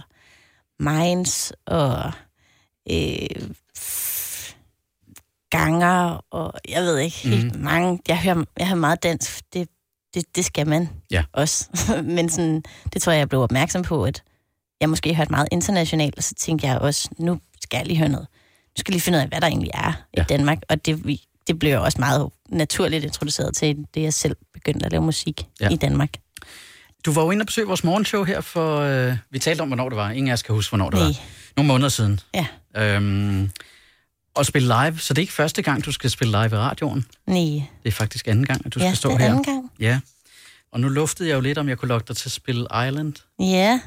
Minds 0.81 1.53
og 1.67 2.13
øh, 2.91 3.49
Ganger 5.51 6.25
og 6.31 6.53
jeg 6.69 6.83
ved 6.83 6.99
ikke, 6.99 7.17
Mhm. 7.25 7.33
helt 7.33 7.61
mange. 7.61 7.99
Jeg 8.09 8.19
hører, 8.23 8.45
jeg 8.59 8.67
hører 8.67 8.79
meget 8.79 9.03
dansk. 9.03 9.41
Det, 9.53 9.69
det, 10.15 10.37
det 10.37 10.45
skal 10.45 10.67
man 10.67 10.89
Ja. 11.11 11.25
også. 11.33 11.69
Men 12.17 12.29
sådan, 12.29 12.63
det 12.93 13.03
tror 13.03 13.13
jeg, 13.13 13.19
jeg 13.19 13.29
blev 13.29 13.41
opmærksom 13.41 13.83
på, 13.83 14.05
at 14.05 14.23
jeg 14.81 14.89
måske 14.91 15.15
hørte 15.15 15.31
meget 15.31 15.49
internationalt, 15.53 16.17
og 16.17 16.23
så 16.23 16.35
tænkte 16.35 16.67
jeg 16.67 16.79
også, 16.79 17.09
nu 17.19 17.41
skal 17.63 17.79
jeg 17.79 17.87
lige 17.87 17.99
høre 17.99 18.09
noget. 18.09 18.27
Skal 18.79 18.93
lige 18.93 19.01
finde 19.03 19.19
ud 19.19 19.23
af, 19.23 19.29
hvad 19.29 19.41
der 19.41 19.47
egentlig 19.47 19.71
er 19.75 19.93
Ja. 20.17 20.23
i 20.23 20.25
Danmark. 20.29 20.59
Og 20.69 20.87
det, 20.87 21.21
det 21.47 21.59
blev 21.59 21.71
jeg 21.71 21.81
også 21.81 21.99
meget 22.01 22.31
naturligt 22.49 23.05
introduceret 23.05 23.57
til, 23.57 23.77
det 23.95 24.03
jeg 24.03 24.15
selv 24.15 24.37
begyndte 24.55 24.87
at 24.87 24.93
lave 24.93 25.03
musik 25.05 25.47
Ja. 25.61 25.65
ja. 25.67 25.71
i 25.73 25.77
Danmark. 25.77 26.11
Du 27.07 27.13
var 27.13 27.23
jo 27.23 27.31
inde 27.31 27.43
og 27.43 27.47
besøge 27.47 27.67
vores 27.67 27.85
morgenshow 27.85 28.25
her 28.25 28.41
for... 28.41 28.81
Øh, 28.81 29.17
vi 29.31 29.39
talte 29.39 29.61
om, 29.63 29.69
hvornår 29.69 29.89
det 29.89 29.97
var. 29.97 30.11
Ingen 30.11 30.29
af 30.29 30.33
os 30.33 30.43
kan 30.43 30.55
huske, 30.55 30.71
hvornår 30.71 30.91
det 30.91 30.99
Nej. 30.99 31.07
var. 31.07 31.15
Nogle 31.57 31.67
måneder 31.69 31.89
siden. 31.89 32.21
Ja. 32.35 32.47
Øhm, 32.77 33.51
og 34.35 34.47
spille 34.47 34.69
live, 34.69 34.99
så 34.99 35.15
det 35.15 35.19
er 35.19 35.23
ikke 35.23 35.33
første 35.33 35.63
gang, 35.63 35.85
du 35.85 35.93
skal 35.93 36.11
spille 36.11 36.31
live 36.31 36.47
i 36.57 36.59
radioen. 36.61 37.07
Nej. 37.27 37.37
Det 37.83 37.89
er 37.89 37.91
faktisk 37.91 38.29
anden 38.29 38.47
gang, 38.47 38.67
at 38.67 38.75
du 38.75 38.81
ja, 38.81 38.87
skal 38.89 38.97
stå 38.97 39.09
det 39.09 39.15
er 39.15 39.19
her. 39.19 39.29
anden 39.29 39.45
gang. 39.45 39.71
Ja. 39.81 40.01
Og 40.73 40.81
nu 40.81 40.89
luftede 40.89 41.29
jeg 41.29 41.35
jo 41.37 41.41
lidt, 41.41 41.59
om 41.59 41.69
jeg 41.69 41.79
kunne 41.79 41.89
lokke 41.89 42.09
dig 42.09 42.17
til 42.17 42.29
at 42.29 42.33
spille 42.33 42.61
Island. 42.89 43.15
Ja, 43.41 43.81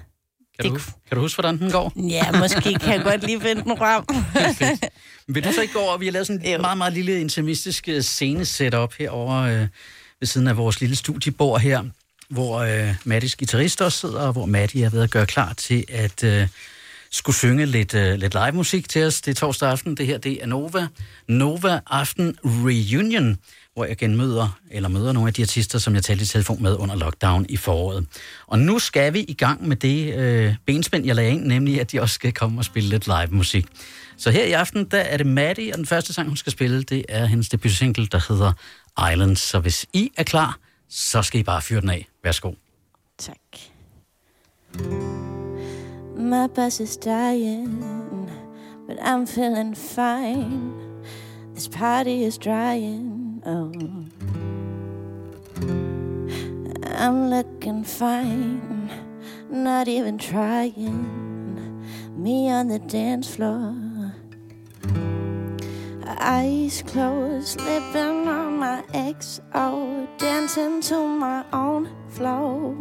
Kan, 0.61 0.69
du, 0.71 0.75
Det 0.75 0.81
huske- 0.83 0.99
kan 1.07 1.15
du 1.15 1.21
huske, 1.21 1.35
hvordan 1.41 1.59
den 1.59 1.71
går? 1.71 1.93
ja 2.09 2.31
måske 2.39 2.73
kan 2.73 2.93
jeg 2.93 3.01
godt 3.03 3.23
lige 3.25 3.41
finde 3.41 3.63
den 3.63 3.77
frem. 3.77 4.03
Vil 5.35 5.43
du 5.43 5.51
så 5.51 5.61
ikke 5.61 5.73
gå 5.73 5.79
over? 5.79 5.97
Vi 5.97 6.05
har 6.05 6.11
lavet 6.11 6.27
sådan 6.27 6.41
en 6.45 6.51
Jo. 6.55 6.61
meget, 6.61 6.77
meget 6.77 6.93
lille 6.93 7.19
intimistisk 7.21 7.87
øh, 7.87 8.01
scene-setup 8.01 8.93
herovre 8.99 9.53
øh, 9.55 9.67
ved 10.19 10.27
siden 10.27 10.47
af 10.47 10.57
vores 10.57 10.81
lille 10.81 10.95
studiebord 10.95 11.59
her, 11.61 11.83
hvor 12.29 12.59
øh, 12.59 12.95
Mattis 13.05 13.35
guitarist 13.35 13.81
også 13.81 13.97
sidder, 13.99 14.19
og 14.21 14.31
hvor 14.33 14.45
Matti 14.45 14.81
er 14.81 14.89
ved 14.89 15.01
at 15.01 15.11
gøre 15.11 15.25
klar 15.25 15.53
til 15.53 15.85
at 15.89 16.23
øh, 16.23 16.47
skulle 17.11 17.35
synge 17.35 17.65
lidt, 17.65 17.93
øh, 17.93 18.13
lidt 18.19 18.33
live 18.33 18.51
musik 18.51 18.89
til 18.89 19.03
os. 19.03 19.21
Det 19.21 19.31
er 19.31 19.35
torsdag 19.35 19.69
aften. 19.69 19.97
Det 19.97 20.05
her 20.05 20.17
det 20.17 20.43
er 20.43 20.45
Nova. 20.47 20.87
Nova 21.27 21.79
Aften 21.89 22.37
Reunion, 22.45 23.37
hvor 23.73 23.85
jeg 23.85 23.97
genmøder, 23.97 24.59
eller 24.71 24.89
møder 24.89 25.11
nogle 25.11 25.27
af 25.27 25.33
de 25.33 25.41
artister, 25.41 25.79
som 25.79 25.95
jeg 25.95 26.03
talte 26.03 26.23
i 26.23 26.25
telefon 26.25 26.63
med 26.63 26.75
under 26.75 26.95
lockdown 26.95 27.45
i 27.49 27.57
foråret. 27.57 28.05
Og 28.47 28.59
nu 28.59 28.79
skal 28.79 29.13
vi 29.13 29.19
i 29.19 29.33
gang 29.33 29.67
med 29.67 29.75
det 29.75 30.15
øh, 30.15 30.55
benspænd, 30.65 31.05
jeg 31.05 31.15
lagde 31.15 31.31
ind, 31.31 31.45
nemlig 31.45 31.81
at 31.81 31.91
de 31.91 32.01
også 32.01 32.15
skal 32.15 32.33
komme 32.33 32.59
og 32.59 32.65
spille 32.65 32.89
lidt 32.89 33.07
live 33.07 33.27
musik. 33.31 33.65
Så 34.17 34.31
her 34.31 34.43
i 34.43 34.51
aften, 34.51 34.85
der 34.85 34.99
er 34.99 35.17
det 35.17 35.25
Maddie, 35.25 35.73
og 35.73 35.77
den 35.77 35.85
første 35.85 36.13
sang, 36.13 36.27
hun 36.27 36.37
skal 36.37 36.51
spille, 36.51 36.83
det 36.83 37.05
er 37.09 37.25
hendes 37.25 37.49
debutsingle, 37.49 38.07
der 38.07 38.33
hedder 38.33 38.53
Islands. 39.11 39.39
Så 39.39 39.59
hvis 39.59 39.85
I 39.93 40.11
er 40.17 40.23
klar, 40.23 40.59
så 40.89 41.21
skal 41.21 41.39
I 41.39 41.43
bare 41.43 41.61
fyre 41.61 41.81
den 41.81 41.89
af. 41.89 42.07
Værsgo. 42.23 42.53
Tak. 43.17 43.35
My 46.17 46.47
bus 46.55 46.79
is 46.79 46.97
dying, 46.97 47.83
but 48.87 48.97
I'm 48.97 49.25
feeling 49.25 49.77
fine. 49.77 50.71
This 51.55 51.69
party 51.69 52.09
is 52.09 52.37
drying. 52.37 53.20
Oh, 53.43 53.71
I'm 56.85 57.31
looking 57.31 57.83
fine, 57.83 58.91
not 59.49 59.87
even 59.87 60.19
trying. 60.19 61.81
Me 62.15 62.51
on 62.51 62.67
the 62.67 62.77
dance 62.77 63.33
floor, 63.35 64.13
eyes 66.05 66.83
closed, 66.85 67.59
slipping 67.59 68.27
on 68.27 68.59
my 68.59 68.83
XO, 68.93 69.41
oh, 69.55 70.07
dancing 70.19 70.79
to 70.81 71.07
my 71.07 71.43
own 71.51 71.89
flow. 72.09 72.77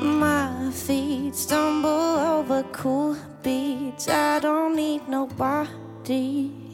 My 0.00 0.70
feet 0.72 1.34
stumble 1.34 1.90
over 1.90 2.62
cool 2.72 3.18
beats. 3.42 4.08
I 4.08 4.38
don't 4.38 4.74
need 4.74 5.06
nobody. 5.08 6.65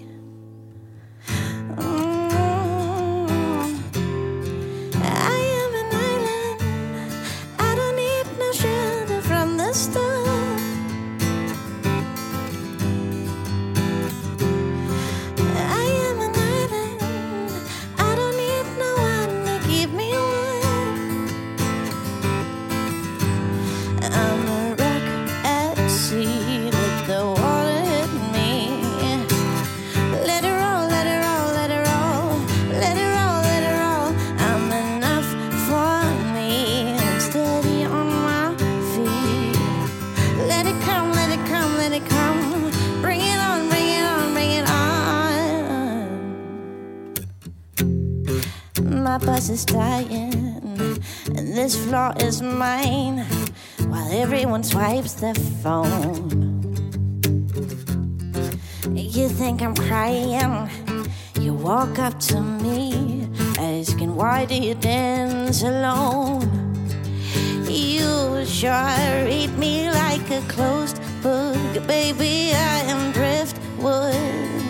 stop. 9.73 10.22
Is 49.52 49.66
dying, 49.66 50.32
and 51.37 51.47
this 51.59 51.76
floor 51.85 52.14
is 52.18 52.40
mine. 52.40 53.18
While 53.90 54.11
everyone 54.11 54.64
swipes 54.64 55.12
their 55.12 55.35
phone. 55.62 56.30
You 58.94 59.28
think 59.28 59.61
I'm 59.61 59.75
crying? 59.75 60.71
You 61.38 61.52
walk 61.52 61.99
up 61.99 62.18
to 62.30 62.40
me, 62.40 63.28
asking 63.59 64.16
why 64.16 64.47
do 64.47 64.54
you 64.54 64.75
dance 64.75 65.62
alone? 65.62 66.49
You 67.68 68.47
sure 68.47 68.97
read 69.28 69.50
me 69.59 69.90
like 69.90 70.30
a 70.30 70.40
closed 70.49 70.99
book, 71.23 71.87
baby. 71.87 72.52
I 72.54 72.78
am 72.92 73.12
driftwood. 73.12 74.62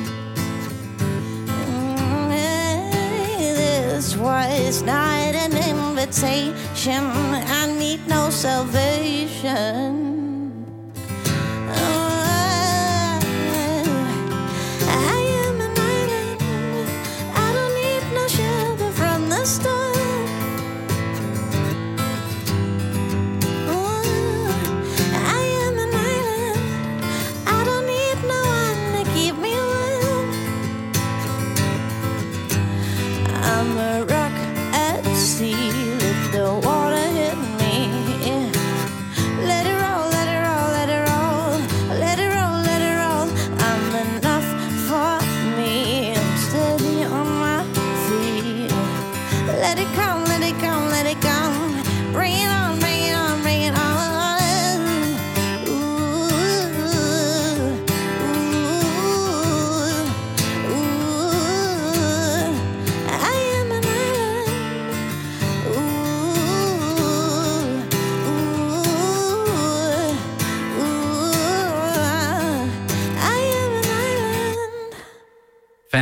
Was 4.22 4.82
not 4.82 5.34
an 5.34 5.52
invitation. 5.52 7.04
I 7.04 7.66
need 7.78 8.06
no 8.06 8.30
salvation. 8.30 10.01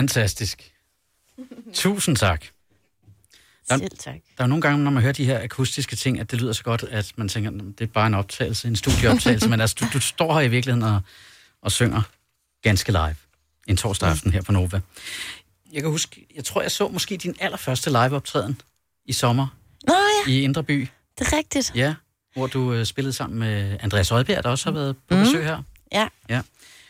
Fantastisk. 0.01 0.73
Tusind 1.75 2.17
tak. 2.17 2.45
Der- 3.69 3.79
Selv 3.79 3.91
tak. 3.99 4.15
Der 4.39 4.45
er 4.45 4.49
nogle 4.49 4.63
gange, 4.63 4.85
når 4.85 4.91
man 4.91 5.03
hører 5.03 5.13
de 5.13 5.25
her 5.25 5.43
akustiske 5.43 5.97
ting, 5.97 6.21
at 6.21 6.31
det 6.31 6.41
lyder 6.41 6.53
så 6.53 6.63
godt, 6.65 6.83
at 6.83 7.13
man 7.17 7.29
tænker, 7.29 7.51
"Nå, 7.51 7.65
det 7.65 7.81
er 7.81 7.87
bare 7.87 8.07
en 8.07 8.15
optagelse, 8.15 8.69
en 8.69 8.77
studieoptagelse, 8.77 9.49
men 9.49 9.61
altså, 9.61 9.77
du, 9.81 9.87
du 9.93 10.01
står 10.01 10.35
her 10.35 10.41
i 10.41 10.49
virkeligheden 10.49 10.83
og, 10.95 11.01
og 11.63 11.73
synger 11.73 12.03
ganske 12.63 12.93
live 12.93 13.17
en 13.67 13.77
torsdag 13.77 14.09
aften 14.09 14.33
her 14.33 14.43
på 14.43 14.53
Nova. 14.53 14.81
Jeg 15.73 15.83
kan 15.83 15.91
huske, 15.91 16.27
jeg 16.37 16.45
tror, 16.45 16.63
jeg 16.63 16.71
så 16.71 16.89
måske 16.89 17.17
din 17.17 17.37
allerførste 17.41 17.91
liveoptræden 17.91 18.61
i 19.07 19.13
sommer 19.13 19.47
Nå 19.87 19.95
ja, 20.27 20.33
i 20.33 20.43
Indre 20.43 20.63
By, 20.65 20.89
det 21.19 21.27
er 21.33 21.37
rigtigt. 21.37 21.73
ja, 21.75 21.95
hvor 22.35 22.47
du 22.47 22.73
øh, 22.73 22.87
spillede 22.87 23.13
sammen 23.13 23.39
med 23.39 23.77
Andreas 23.81 24.13
Rødbjerg, 24.13 24.45
der 24.45 24.51
også 24.51 24.65
har 24.65 24.73
været 24.73 24.97
på 25.09 25.15
Mhm. 25.15 25.25
besøg 25.25 25.45
her. 25.45 25.63
Ja. 25.93 26.09
Ja. 26.29 26.43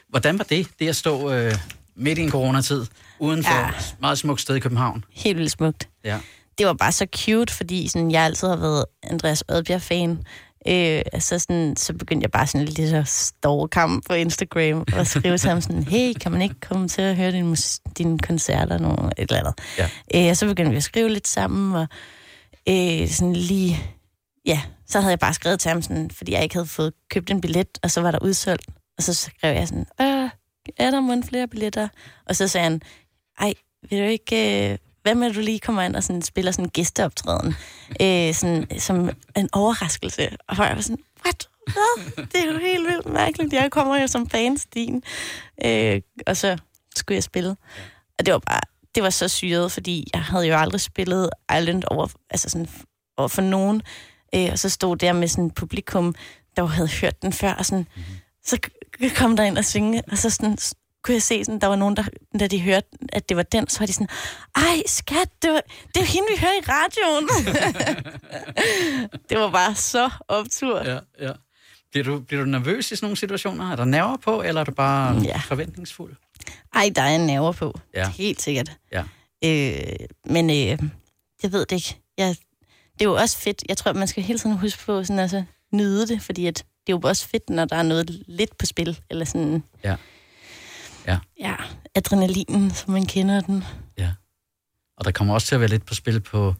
Hvordan 0.09 0.39
var 0.39 0.45
det, 0.45 0.67
det 0.79 0.89
at 0.89 0.97
stå 0.97 1.33
øh, 1.33 1.55
midt 2.01 2.19
i 2.19 2.23
en 2.23 2.31
coronatid, 2.31 2.87
uden 3.19 3.45
for 3.45 3.55
Ja. 3.55 3.69
et 3.69 3.97
meget 4.01 4.19
smukt 4.19 4.41
sted 4.41 4.55
i 4.57 4.61
København? 4.61 5.05
Helt 5.13 5.39
vildt 5.39 5.53
smukt. 5.53 5.89
Ja. 6.05 6.19
det 6.59 6.67
var 6.67 6.73
bare 6.73 6.93
så 6.93 7.07
cute, 7.17 7.55
fordi 7.55 7.89
sådan, 7.89 8.11
jeg 8.11 8.23
altid 8.23 8.49
har 8.49 8.57
været 8.57 8.85
Andreas 9.03 9.45
Oddbjerg-fan. 9.49 10.19
Øh, 10.69 11.03
så, 11.19 11.39
sådan, 11.39 11.77
så 11.77 11.93
begyndte 11.93 12.25
jeg 12.25 12.31
bare 12.31 12.47
sådan 12.47 12.65
lidt 12.67 12.89
så 12.91 13.03
storkamp 13.07 14.07
på 14.07 14.15
Instagram 14.15 14.85
og 14.93 15.07
skrive 15.07 15.39
til 15.39 15.51
ham 15.51 15.61
sådan, 15.61 15.83
hey, 15.85 16.13
kan 16.21 16.33
man 16.33 16.43
ikke 16.43 16.61
komme 16.61 16.89
til 16.89 17.03
at 17.03 17.17
høre 17.17 17.33
din, 17.33 17.57
dine 17.99 18.19
koncerter 18.19 18.79
nu, 18.79 18.91
et 18.91 19.13
eller 19.19 19.39
andet. 19.39 19.55
Ja. 19.79 19.89
Øh, 20.25 20.31
og 20.31 20.37
så 20.37 20.47
begyndte 20.47 20.71
vi 20.71 20.77
at 20.77 20.83
skrive 20.83 21.09
lidt 21.09 21.29
sammen, 21.29 21.75
og 21.75 21.87
øh, 22.69 23.09
sådan 23.09 23.33
lige, 23.33 23.79
ja, 24.47 24.61
så 24.89 25.01
havde 25.01 25.11
jeg 25.11 25.19
bare 25.19 25.35
skrevet 25.35 25.61
til 25.61 25.69
ham, 25.69 25.83
sådan, 25.83 26.11
fordi 26.11 26.33
jeg 26.33 26.43
ikke 26.43 26.55
havde 26.55 26.67
fået 26.67 26.93
købt 27.11 27.31
en 27.31 27.41
billet, 27.41 27.67
og 27.83 27.91
så 27.91 28.01
var 28.01 28.11
der 28.11 28.19
udsolgt. 28.23 28.67
Og 28.99 29.03
så 29.03 29.15
skrev 29.15 29.55
jeg 29.57 29.69
sådan, 29.69 29.87
øh, 30.01 30.31
er 30.77 30.91
der 30.91 31.01
måske 31.01 31.29
flere 31.29 31.49
billetter? 31.49 31.89
Og 32.27 32.37
så 32.37 32.49
sagde 32.49 32.65
han, 32.65 32.83
ej, 33.41 33.55
vil 33.91 33.99
du 33.99 34.05
ikke... 34.05 34.71
Øh, 34.73 34.79
hvad 35.03 35.15
med, 35.15 35.27
at 35.27 35.35
du 35.35 35.41
lige 35.41 35.59
kommer 35.59 35.83
ind 35.83 35.97
og 35.97 36.03
sådan, 36.03 36.23
spiller 36.23 36.53
sådan 36.53 36.65
en 36.65 36.71
gæsteoptræden? 36.71 37.55
Øh, 38.03 38.35
sådan, 38.35 38.67
som 38.79 39.11
en 39.37 39.49
overraskelse. 39.53 40.29
Og 40.49 40.57
jeg 40.59 40.77
var 40.77 40.81
sådan, 40.81 41.05
what? 41.25 41.49
Hvad? 41.67 42.25
Det 42.25 42.41
er 42.41 42.53
jo 42.53 42.59
helt 42.59 42.87
vildt 42.87 43.07
mærkeligt. 43.07 43.53
Jeg 43.53 43.71
kommer 43.71 44.01
jo 44.01 44.07
som 44.07 44.31
fans 44.31 44.67
din. 44.75 45.03
Øh, 45.65 46.01
og 46.27 46.37
så 46.37 46.59
skulle 46.97 47.17
jeg 47.17 47.23
spille. 47.23 47.57
Og 48.19 48.27
det 48.27 48.33
var 48.33 48.39
bare, 48.39 48.61
det 48.95 49.03
var 49.03 49.11
så 49.11 49.29
syret, 49.29 49.73
fordi 49.73 50.11
jeg 50.15 50.23
havde 50.23 50.47
jo 50.47 50.57
aldrig 50.57 50.81
spillet 50.81 51.31
Island 51.59 51.83
over, 51.87 52.09
altså 52.31 52.49
sådan, 52.49 52.69
over 53.17 53.29
for 53.29 53.43
nogen. 53.43 53.83
Øh, 54.35 54.49
og 54.53 54.59
så 54.59 54.69
stod 54.69 54.97
der 54.97 55.13
med 55.13 55.29
sådan 55.29 55.47
et 55.47 55.55
publikum, 55.55 56.15
der 56.57 56.67
havde 56.67 56.89
hørt 56.89 57.23
den 57.23 57.33
før, 57.33 57.53
og 57.53 57.67
sådan, 57.67 57.87
så 58.45 58.59
kom 59.17 59.37
der 59.37 59.45
ind 59.45 59.59
og 59.59 59.65
synge, 59.65 60.03
og 60.11 60.19
så 60.19 60.31
sådan, 60.31 60.59
kunne 61.05 61.15
jeg 61.15 61.23
se, 61.23 61.45
sådan, 61.45 61.61
der 61.61 61.67
var 61.67 61.77
nogen, 61.77 61.97
der, 61.97 62.05
da 62.41 62.47
de 62.47 62.61
hørte, 62.61 62.87
at 63.13 63.29
det 63.29 63.37
var 63.37 63.43
den, 63.43 63.69
så 63.69 63.79
var 63.79 63.87
de 63.87 63.93
sådan, 63.93 64.09
ej, 64.57 64.83
skat, 64.87 65.29
det, 65.43 65.51
var, 65.51 65.61
det 65.95 66.01
er 66.03 66.07
hende, 66.07 66.29
vi 66.31 66.41
hører 66.41 66.53
i 66.53 66.65
radioen. 66.69 67.29
det 69.31 69.39
var 69.39 69.51
bare 69.51 69.75
så 69.75 70.11
optur. 70.29 70.83
Ja, 70.85 70.99
ja. 71.21 71.33
Bliver 71.91 72.05
du, 72.05 72.21
bliver 72.21 72.45
du 72.45 72.51
nervøs 72.51 72.93
i 72.93 72.97
sådan 72.97 73.05
nogle 73.07 73.17
situationer? 73.17 73.73
Er 73.73 73.77
der 73.77 73.85
nerver 73.85 74.17
på, 74.17 74.43
eller 74.43 74.61
er 74.61 74.65
du 74.65 74.73
bare 74.73 75.21
Ja. 75.23 75.39
forventningsfuld? 75.47 76.15
Ej, 76.75 76.91
der 76.97 77.03
er 77.03 77.19
nerver 77.19 77.53
på. 77.53 77.81
Ja. 77.95 78.09
Helt 78.09 78.43
sikkert. 78.43 78.73
Ja. 78.93 79.03
Øh, 79.45 80.07
men 80.25 80.51
øh, 80.51 80.57
jeg 81.43 81.53
ved 81.53 81.61
det 81.67 81.73
ikke. 81.73 81.97
Jeg, 82.19 82.37
det 82.93 83.01
er 83.01 83.05
jo 83.05 83.15
også 83.15 83.39
fedt. 83.39 83.65
Jeg 83.69 83.77
tror, 83.77 83.93
man 83.93 84.09
skal 84.09 84.23
hele 84.23 84.39
tiden 84.39 84.57
huske 84.59 84.85
på 84.87 85.05
sådan, 85.05 85.19
altså, 85.19 85.45
nyde 85.73 86.07
det, 86.07 86.23
fordi 86.23 86.47
at 86.47 86.65
det 86.91 86.95
er 86.97 87.01
jo 87.05 87.09
også 87.09 87.29
fedt, 87.29 87.51
når 87.51 87.65
der 87.65 87.77
er 87.77 87.83
noget 87.83 88.23
lidt 88.27 88.59
på 88.59 88.67
spil. 88.67 89.01
Eller 89.11 89.25
sådan, 89.25 89.63
Ja. 89.85 89.97
Ja. 91.07 91.19
ja, 91.41 91.55
adrenalinen, 91.95 92.71
som 92.71 92.93
man 92.93 93.07
kender 93.07 93.41
den. 93.41 93.65
Ja. 93.99 94.11
Og 94.97 95.05
der 95.05 95.11
kommer 95.11 95.35
også 95.35 95.47
til 95.47 95.55
at 95.55 95.61
være 95.61 95.71
lidt 95.71 95.87
på 95.87 95.95
spil 95.95 96.21
på 96.21 96.55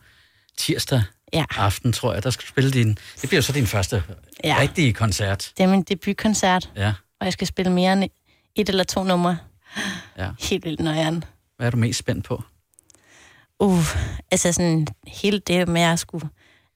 tirsdag 0.59 1.03
Ja, 1.33 1.45
aften, 1.57 1.93
tror 1.93 2.13
jeg. 2.15 2.23
Der 2.25 2.31
skal 2.31 2.43
du 2.43 2.49
spille 2.49 2.71
din... 2.71 2.99
Det 3.21 3.29
bliver 3.29 3.41
så 3.43 3.53
din 3.53 3.67
første 3.67 4.03
ja. 4.45 4.57
Rigtige 4.61 4.93
koncert. 4.93 5.53
det 5.57 5.65
er 5.65 5.69
min 5.69 5.83
debutkoncert, 5.83 6.71
Ja. 6.77 6.93
og 7.21 7.25
jeg 7.25 7.33
skal 7.33 7.47
spille 7.47 7.73
mere 7.73 7.93
end 7.93 8.05
et 8.55 8.69
eller 8.69 8.85
to 8.85 9.05
numre. 9.05 9.39
Ja. 10.19 10.31
Helt 10.41 10.65
vildt 10.65 10.81
nøjeren. 10.81 11.25
Hvad 11.57 11.67
er 11.67 11.71
du 11.71 11.77
mest 11.77 11.99
spændt 11.99 12.25
på? 12.25 12.43
Uh, 13.61 13.85
altså 14.31 14.53
sådan 14.53 14.87
hele 15.07 15.39
det 15.39 15.69
med 15.69 15.81
at 15.83 15.99
skulle 15.99 16.29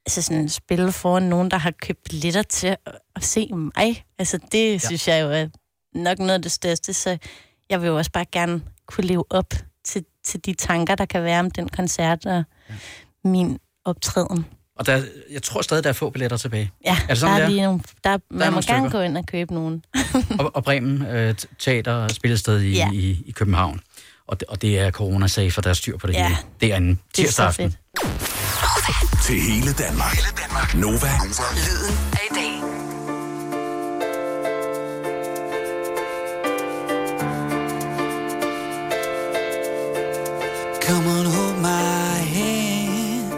altså 0.06 0.22
sådan 0.22 0.48
spille 0.48 0.92
foran 0.92 1.22
nogen, 1.22 1.50
der 1.50 1.56
har 1.56 1.70
købt 1.70 1.98
billetter 2.10 2.42
til 2.42 2.66
at, 3.16 3.24
se 3.24 3.48
mig. 3.52 4.04
Altså 4.18 4.38
det 4.52 4.72
ja. 4.72 4.78
synes 4.78 5.08
jeg 5.08 5.22
jo 5.22 5.30
er 5.30 5.46
nok 5.94 6.18
noget 6.18 6.32
af 6.32 6.42
det 6.42 6.52
største, 6.52 6.92
så 6.94 7.18
jeg 7.70 7.80
vil 7.82 7.86
jo 7.88 7.96
også 7.96 8.10
bare 8.10 8.24
gerne 8.32 8.60
kunne 8.86 9.06
leve 9.06 9.24
op 9.30 9.54
til, 9.84 10.04
til 10.24 10.44
de 10.46 10.54
tanker, 10.54 10.94
der 10.94 11.04
kan 11.04 11.24
være 11.24 11.40
om 11.40 11.50
den 11.50 11.68
koncert 11.68 12.26
og 12.26 12.44
ja. 12.70 12.74
min 13.24 13.58
optræden. 13.84 14.46
Og 14.78 14.86
der, 14.86 15.02
jeg 15.30 15.42
tror 15.42 15.62
stadig, 15.62 15.84
der 15.84 15.90
er 15.90 15.94
få 15.94 16.10
billetter 16.10 16.36
tilbage. 16.36 16.70
Ja, 16.84 16.96
Er 17.02 17.06
det 17.08 17.18
sådan, 17.18 17.34
der 17.36 17.40
er 17.40 17.44
er? 17.46 17.50
lige 17.50 17.62
nogle, 17.62 17.80
der, 18.04 18.10
der 18.10 18.18
man 18.30 18.46
må 18.46 18.50
nogle 18.50 18.62
gerne 18.66 18.90
gå 18.90 19.00
ind 19.00 19.18
og 19.18 19.26
købe 19.26 19.54
nogen. 19.54 19.84
Og, 20.40 20.56
og 20.56 20.64
Bremen 20.64 21.02
øh, 21.06 21.34
Teater 21.58 22.08
spillested 22.08 22.60
i, 22.60 22.72
ja. 22.72 22.90
I, 22.92 23.22
i 23.26 23.30
København. 23.30 23.80
Og 24.26 24.40
det, 24.40 24.48
og 24.48 24.62
det 24.62 24.78
er 24.78 24.90
corona-safe, 24.90 25.58
og 25.58 25.64
der 25.64 25.70
er 25.70 25.74
styr 25.74 25.96
på 25.96 26.06
det 26.06 26.12
Ja. 26.14 26.26
hele. 26.28 26.38
Det 26.60 26.72
er 26.72 26.76
en 26.76 26.90
er 26.90 26.96
tirsdag 27.14 27.46
aften. 27.46 27.74
Fedt. 29.24 29.40
Til 29.40 29.40
hele 29.40 29.72
Danmark. 29.72 30.14
Hele 30.14 30.32
Danmark. 30.42 30.74
Nova. 30.74 31.10
Lyden 31.66 31.96
af 32.12 32.26
i 32.30 32.34
dag. 32.34 32.54
Come 40.86 41.06
on, 41.18 41.26
hold 41.26 41.56
my 41.60 42.18
hand. 42.36 43.32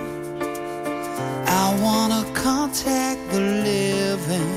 I 1.48 1.64
wanna 1.84 2.22
contact 2.34 3.20
the 3.30 3.40
living. 3.40 4.52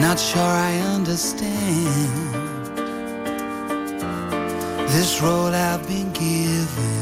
Not 0.00 0.18
sure 0.18 0.54
I 0.70 0.72
understand 0.96 2.30
this 4.88 5.22
role 5.22 5.54
I've 5.54 5.86
been 5.86 6.10
given. 6.12 6.99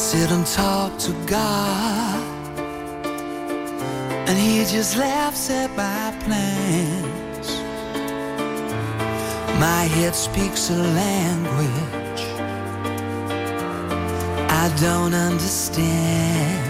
Sit 0.00 0.30
and 0.30 0.46
talk 0.46 0.98
to 0.98 1.12
God, 1.26 2.22
and 4.28 4.38
He 4.38 4.64
just 4.64 4.96
laughs 4.96 5.50
at 5.50 5.70
my 5.76 6.06
plans. 6.24 7.48
My 9.60 9.82
head 9.94 10.14
speaks 10.14 10.70
a 10.70 10.78
language 11.02 11.90
I 14.62 14.68
don't 14.78 15.14
understand. 15.14 16.69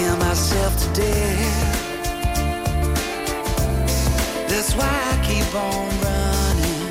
Scare 0.00 0.16
myself 0.16 0.72
to 0.78 0.88
death. 0.94 1.76
That's 4.48 4.72
why 4.74 4.88
I 4.88 5.16
keep 5.28 5.54
on 5.54 5.88
running 6.06 6.86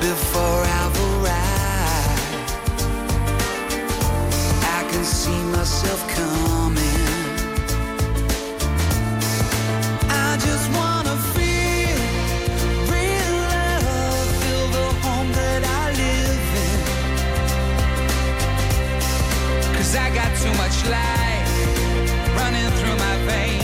before 0.00 0.62
I've 0.80 0.98
arrived. 1.10 2.40
I 4.62 4.88
can 4.90 5.04
see 5.04 5.42
myself 5.52 6.00
coming. 6.08 6.93
Too 20.44 20.52
much 20.58 20.84
life 20.90 22.36
running 22.36 22.68
through 22.76 22.96
my 22.96 23.16
veins, 23.24 23.63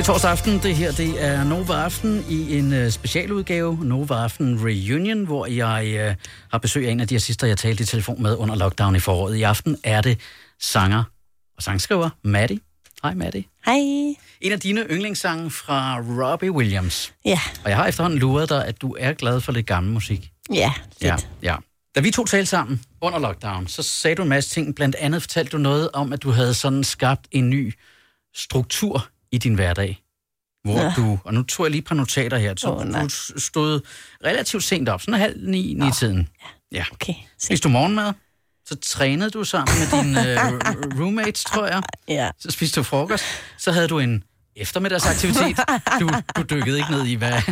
Det 0.00 0.08
er 0.08 0.12
torsdag 0.12 0.30
aften. 0.30 0.58
Det 0.62 0.76
her 0.76 0.92
det 0.92 1.24
er 1.24 1.44
Nova 1.44 1.72
Aften 1.72 2.24
i 2.28 2.58
en 2.58 2.72
uh, 2.84 2.90
specialudgave. 2.90 3.78
Nova 3.84 4.14
Aften 4.14 4.64
Reunion, 4.64 5.24
hvor 5.24 5.46
jeg 5.46 6.08
uh, 6.10 6.14
har 6.50 6.58
besøg 6.58 6.86
af 6.88 6.92
en 6.92 7.00
af 7.00 7.08
de 7.08 7.14
artister, 7.14 7.46
jeg 7.46 7.58
talte 7.58 7.82
i 7.82 7.86
telefon 7.86 8.22
med 8.22 8.36
under 8.36 8.54
lockdown 8.54 8.96
i 8.96 8.98
foråret. 8.98 9.36
I 9.36 9.42
aften 9.42 9.76
er 9.84 10.00
det 10.00 10.18
sanger 10.60 11.04
og 11.56 11.62
sangskriver 11.62 12.10
Maddie. 12.24 12.60
Hej 13.02 13.14
Maddie. 13.14 13.44
Hej. 13.66 13.76
En 14.40 14.52
af 14.52 14.60
dine 14.60 14.80
yndlingssange 14.90 15.50
fra 15.50 15.98
Robbie 15.98 16.52
Williams. 16.52 17.12
Ja, 17.24 17.40
Og 17.64 17.70
jeg 17.70 17.76
har 17.76 17.86
efterhånden 17.86 18.18
luret 18.18 18.48
dig, 18.48 18.66
at 18.66 18.80
du 18.82 18.96
er 18.98 19.12
glad 19.12 19.40
for 19.40 19.52
lidt 19.52 19.66
gammel 19.66 19.92
musik. 19.92 20.30
ja, 20.52 20.72
lidt. 21.00 21.02
Ja, 21.02 21.16
ja. 21.42 21.56
Da 21.94 22.00
vi 22.00 22.10
to 22.10 22.24
talte 22.24 22.46
sammen 22.46 22.82
under 23.00 23.18
lockdown, 23.18 23.66
så 23.66 23.82
sagde 23.82 24.14
du 24.14 24.22
en 24.22 24.28
masse 24.28 24.50
ting. 24.50 24.74
Blandt 24.74 24.96
andet 24.96 25.22
fortalte 25.22 25.52
du 25.52 25.58
noget 25.58 25.88
om, 25.92 26.12
at 26.12 26.22
du 26.22 26.30
havde 26.30 26.54
sådan 26.54 26.84
skabt 26.84 27.28
en 27.30 27.50
ny 27.50 27.74
struktur 28.34 29.08
i 29.32 29.38
din 29.38 29.54
hverdag. 29.54 30.02
Hvor 30.64 30.80
ja. 30.80 30.92
Du, 30.96 31.18
og 31.24 31.34
nu 31.34 31.42
tog 31.42 31.66
jeg 31.66 31.70
lige 31.70 31.78
et 31.78 31.86
par 31.86 31.94
notater 31.94 32.38
her, 32.38 32.54
så 32.56 32.84
nej. 32.84 33.02
du 33.02 33.08
stod 33.40 33.80
relativt 34.24 34.64
sent 34.64 34.88
op, 34.88 35.00
sådan 35.00 35.20
halv 35.20 35.48
ni, 35.48 35.74
ni 35.74 35.90
tiden. 35.98 36.28
Ja. 36.72 36.84
Okay. 36.92 37.14
Spiste 37.38 37.68
du 37.68 37.72
morgenmad, 37.72 38.12
så 38.66 38.76
trænede 38.76 39.30
du 39.30 39.44
sammen 39.44 39.74
med 39.78 40.02
dine 40.02 40.20
uh, 40.20 40.98
roommates, 41.00 41.44
tror 41.44 41.66
jeg. 41.66 41.82
Ja. 42.08 42.30
Så 42.38 42.50
spiste 42.50 42.80
du 42.80 42.84
frokost, 42.84 43.24
så 43.58 43.72
havde 43.72 43.88
du 43.88 43.98
en 43.98 44.24
eftermiddagsaktivitet. 44.56 45.58
Du, 46.00 46.10
du 46.36 46.42
dykkede 46.42 46.78
ikke 46.78 46.90
ned 46.90 47.06
i, 47.06 47.14
hvad, 47.14 47.42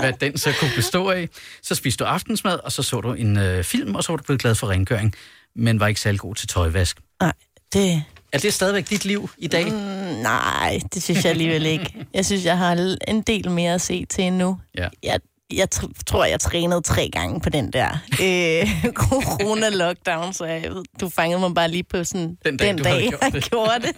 hvad 0.00 0.12
den 0.12 0.38
så 0.38 0.54
kunne 0.60 0.70
bestå 0.76 1.10
af. 1.10 1.28
Så 1.62 1.74
spiste 1.74 2.04
du 2.04 2.08
aftensmad, 2.08 2.58
og 2.64 2.72
så 2.72 2.82
så 2.82 3.00
du 3.00 3.12
en 3.12 3.38
øh, 3.38 3.64
film, 3.64 3.94
og 3.94 4.04
så 4.04 4.12
var 4.12 4.16
du 4.16 4.22
blevet 4.22 4.40
glad 4.40 4.54
for 4.54 4.70
rengøring, 4.70 5.14
men 5.56 5.80
var 5.80 5.86
ikke 5.86 6.00
særlig 6.00 6.20
god 6.20 6.34
til 6.34 6.48
tøjvask. 6.48 7.00
Nej, 7.20 7.32
det... 7.72 8.04
Er 8.32 8.38
det 8.38 8.54
stadigvæk 8.54 8.90
dit 8.90 9.04
liv 9.04 9.30
i 9.38 9.46
dag? 9.46 9.64
Mm. 9.64 9.78
Nej, 10.22 10.80
det 10.94 11.02
synes 11.02 11.24
jeg 11.24 11.30
alligevel 11.30 11.66
ikke. 11.66 12.06
Jeg 12.14 12.26
synes, 12.26 12.44
jeg 12.44 12.58
har 12.58 12.96
en 13.08 13.22
del 13.22 13.50
mere 13.50 13.74
at 13.74 13.80
se 13.80 14.04
til 14.04 14.24
endnu. 14.24 14.58
Ja. 14.78 14.88
Jeg, 15.02 15.20
jeg 15.52 15.68
tr- 15.74 16.02
tror, 16.06 16.24
jeg 16.24 16.40
trænede 16.40 16.80
tre 16.80 17.08
gange 17.12 17.40
på 17.40 17.48
den 17.50 17.72
der 17.72 17.88
øh, 18.22 18.92
corona-lockdown, 19.02 20.32
så 20.32 20.44
jeg, 20.44 20.70
du 21.00 21.08
fangede 21.08 21.40
mig 21.40 21.54
bare 21.54 21.68
lige 21.70 21.82
på 21.84 22.04
sådan 22.04 22.36
Den 22.44 22.56
dag, 22.56 22.68
den 22.68 22.78
dag 22.78 23.08
gjort 23.10 23.22
jeg 23.22 23.32
det. 23.32 23.44
gjorde 23.50 23.80
det. 23.80 23.94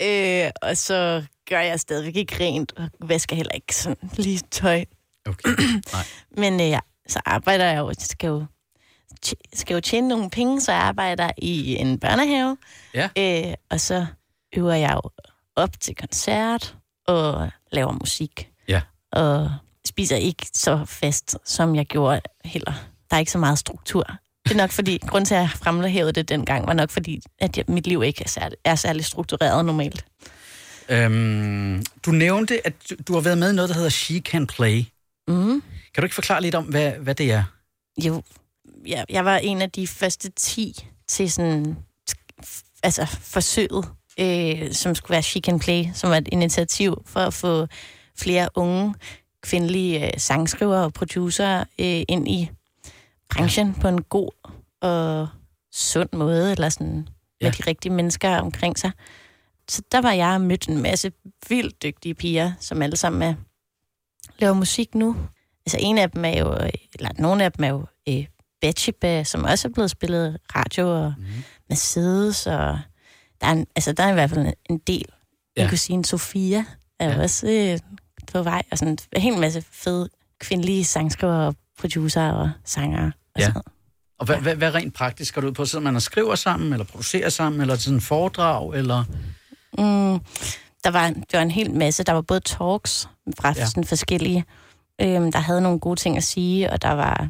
øh, 0.46 0.50
og 0.62 0.76
så 0.76 1.22
gør 1.48 1.60
jeg 1.60 1.80
stadigvæk 1.80 2.16
ikke 2.16 2.36
rent, 2.44 2.72
og 2.76 2.88
vasker 3.08 3.36
heller 3.36 3.52
ikke 3.52 3.76
sådan 3.76 4.10
lige 4.16 4.40
tøj. 4.50 4.84
Okay. 5.28 5.50
Nej. 5.92 6.04
Men 6.42 6.60
øh, 6.60 6.68
ja, 6.68 6.78
så 7.08 7.20
arbejder 7.26 7.64
jeg 7.64 7.78
jo, 7.78 7.88
jeg 7.88 7.96
skal 7.98 8.26
jo, 8.28 8.44
skal 9.54 9.74
jo 9.74 9.80
tjene 9.80 10.08
nogle 10.08 10.30
penge, 10.30 10.60
så 10.60 10.72
jeg 10.72 10.80
arbejder 10.80 11.30
i 11.38 11.76
en 11.76 11.98
børnehave. 11.98 12.56
Ja. 12.94 13.08
Øh, 13.18 13.54
og 13.70 13.80
så 13.80 14.06
øver 14.56 14.74
jeg 14.74 14.92
jo 14.94 15.10
op 15.56 15.80
til 15.80 15.94
koncert 15.94 16.76
og 17.06 17.50
laver 17.72 17.92
musik. 17.92 18.50
Ja. 18.68 18.80
Og 19.12 19.50
spiser 19.86 20.16
ikke 20.16 20.46
så 20.54 20.84
fast, 20.84 21.36
som 21.44 21.74
jeg 21.74 21.86
gjorde 21.86 22.20
heller. 22.44 22.72
Der 23.10 23.16
er 23.16 23.20
ikke 23.20 23.32
så 23.32 23.38
meget 23.38 23.58
struktur. 23.58 24.04
Det 24.44 24.52
er 24.52 24.56
nok 24.56 24.70
fordi, 24.70 24.98
grund 25.06 25.26
til 25.26 25.34
at 25.34 25.40
jeg 25.40 25.50
fremhævede 25.50 26.12
det 26.12 26.28
dengang, 26.28 26.66
var 26.66 26.72
nok 26.72 26.90
fordi, 26.90 27.22
at 27.38 27.56
jeg, 27.56 27.64
mit 27.68 27.86
liv 27.86 28.02
ikke 28.02 28.22
er 28.24 28.28
særlig, 28.28 28.58
er 28.64 28.74
særlig 28.74 29.04
struktureret 29.04 29.64
normalt. 29.64 30.04
Øhm, 30.88 31.82
du 32.06 32.10
nævnte, 32.10 32.66
at 32.66 32.72
du, 32.90 32.94
du 33.08 33.14
har 33.14 33.20
været 33.20 33.38
med 33.38 33.52
i 33.52 33.54
noget, 33.54 33.68
der 33.68 33.74
hedder 33.74 33.88
She 33.88 34.18
Can 34.18 34.46
Play. 34.46 34.84
Mm. 35.28 35.62
Kan 35.94 36.02
du 36.02 36.02
ikke 36.02 36.14
forklare 36.14 36.40
lidt 36.40 36.54
om, 36.54 36.64
hvad, 36.64 36.90
hvad 36.92 37.14
det 37.14 37.32
er? 37.32 37.44
Jo, 38.04 38.22
jeg, 38.86 39.04
jeg 39.08 39.24
var 39.24 39.36
en 39.36 39.62
af 39.62 39.70
de 39.70 39.86
første 39.86 40.30
10 40.30 40.86
til 41.08 41.30
sådan, 41.32 41.76
altså 42.82 43.06
forsøget, 43.06 43.88
øh, 44.20 44.72
som 44.72 44.94
skulle 44.94 45.12
være 45.12 45.22
She 45.22 45.40
Can 45.40 45.58
Play, 45.58 45.84
som 45.94 46.10
var 46.10 46.16
et 46.16 46.28
initiativ 46.32 47.02
for 47.06 47.20
at 47.20 47.34
få 47.34 47.66
flere 48.18 48.48
unge 48.54 48.94
kvindelige 49.42 50.06
øh, 50.06 50.12
sangskrivere 50.18 50.84
og 50.84 50.92
producer 50.92 51.60
øh, 51.60 52.02
ind 52.08 52.28
i 52.28 52.50
branchen 53.30 53.74
på 53.74 53.88
en 53.88 54.02
god 54.02 54.30
og 54.80 55.28
sund 55.72 56.08
måde, 56.12 56.52
eller 56.52 56.68
sådan 56.68 56.86
med 56.96 57.06
Ja. 57.40 57.50
de 57.50 57.62
rigtige 57.66 57.92
mennesker 57.92 58.36
omkring 58.38 58.78
sig. 58.78 58.90
Så 59.68 59.82
der 59.92 60.00
var 60.00 60.12
jeg 60.12 60.28
og 60.28 60.40
mødte 60.40 60.70
en 60.72 60.82
masse 60.82 61.12
vildt 61.48 61.82
dygtige 61.82 62.14
piger, 62.14 62.52
som 62.60 62.82
alle 62.82 62.96
sammen 62.96 63.22
er, 63.22 63.34
laver 64.38 64.54
musik 64.54 64.94
nu. 64.94 65.16
Altså 65.66 65.76
en 65.80 65.98
af 65.98 66.10
dem 66.10 66.24
er 66.24 66.38
jo, 66.38 66.52
eller 66.94 67.10
nogle 67.18 67.44
af 67.44 67.52
dem 67.52 67.64
er 67.64 67.68
jo 67.68 67.86
øh, 68.08 68.26
Betchiba, 68.60 69.24
som 69.24 69.44
også 69.44 69.68
er 69.68 69.72
blevet 69.72 69.90
spillet 69.90 70.38
radio, 70.56 71.04
og 71.04 71.14
mm. 71.18 71.24
Mercedes, 71.68 72.46
og 72.46 72.78
der 73.40 73.46
er, 73.46 73.52
en, 73.52 73.66
altså, 73.76 73.92
der 73.92 74.02
er 74.04 74.10
i 74.10 74.14
hvert 74.14 74.30
fald 74.30 74.52
en 74.70 74.78
del. 74.78 75.04
Ja. 75.56 75.62
Min 75.62 75.70
kusine 75.70 76.04
Sofia 76.04 76.64
er 77.00 77.08
Ja. 77.08 77.14
ja. 77.16 77.22
også 77.22 77.46
øh, 77.48 77.78
på 78.32 78.42
vej, 78.42 78.62
og 78.70 78.78
sådan 78.78 78.98
en 79.12 79.20
hel 79.22 79.38
masse 79.38 79.64
fede 79.72 80.08
kvindelige 80.40 80.84
sangskrivere 80.84 81.46
og 81.46 81.54
producer 81.80 82.30
og 82.30 82.50
sangere. 82.64 83.12
Og 83.34 83.40
Ja. 83.40 83.46
sådan. 83.46 83.62
Og 84.18 84.26
hvad, 84.26 84.36
hvad, 84.36 84.54
hvad 84.56 84.74
rent 84.74 84.94
praktisk 84.94 85.34
går 85.34 85.40
du 85.40 85.46
ud 85.46 85.52
på? 85.52 85.64
Sidder 85.64 85.84
man 85.84 85.96
og 85.96 86.02
skriver 86.02 86.34
sammen, 86.34 86.72
eller 86.72 86.84
producerer 86.84 87.28
sammen, 87.28 87.60
eller 87.60 87.74
til 87.76 87.84
sådan 87.84 87.96
en 87.96 88.00
foredrag, 88.00 88.74
eller... 88.74 89.04
Mm, 89.78 90.20
der 90.84 90.90
var, 90.90 91.08
det 91.08 91.32
var 91.32 91.42
en 91.42 91.50
hel 91.50 91.70
masse. 91.74 92.04
Der 92.04 92.12
var 92.12 92.20
både 92.20 92.40
talks 92.40 93.08
fra 93.40 93.48
Ja. 93.48 93.54
ja. 93.60 93.66
sådan 93.66 93.84
forskellige, 93.84 94.44
øhm, 95.00 95.32
der 95.32 95.38
havde 95.38 95.60
nogle 95.60 95.80
gode 95.80 96.00
ting 96.00 96.16
at 96.16 96.24
sige, 96.24 96.70
og 96.72 96.82
der 96.82 96.90
var 96.92 97.28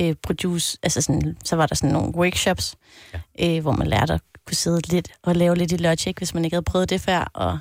øh, 0.00 0.14
produce, 0.22 0.78
altså 0.82 1.00
sådan, 1.00 1.36
så 1.44 1.56
var 1.56 1.66
der 1.66 1.74
sådan 1.74 1.92
nogle 1.92 2.14
workshops, 2.14 2.74
ja. 3.14 3.56
øh, 3.56 3.62
hvor 3.62 3.72
man 3.72 3.86
lærte 3.86 4.12
at 4.14 4.20
kunne 4.46 4.54
sidde 4.56 4.88
lidt 4.92 5.08
og 5.22 5.36
lave 5.36 5.56
lidt 5.56 5.72
i 5.72 5.76
Logic, 5.76 6.14
hvis 6.18 6.34
man 6.34 6.44
ikke 6.44 6.54
havde 6.54 6.64
prøvet 6.64 6.90
det 6.90 7.00
før, 7.00 7.30
og 7.34 7.58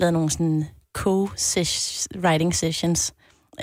lavede 0.00 0.12
nogle 0.12 0.30
sådan 0.30 0.68
co-writing 0.98 2.52
sessions, 2.52 3.12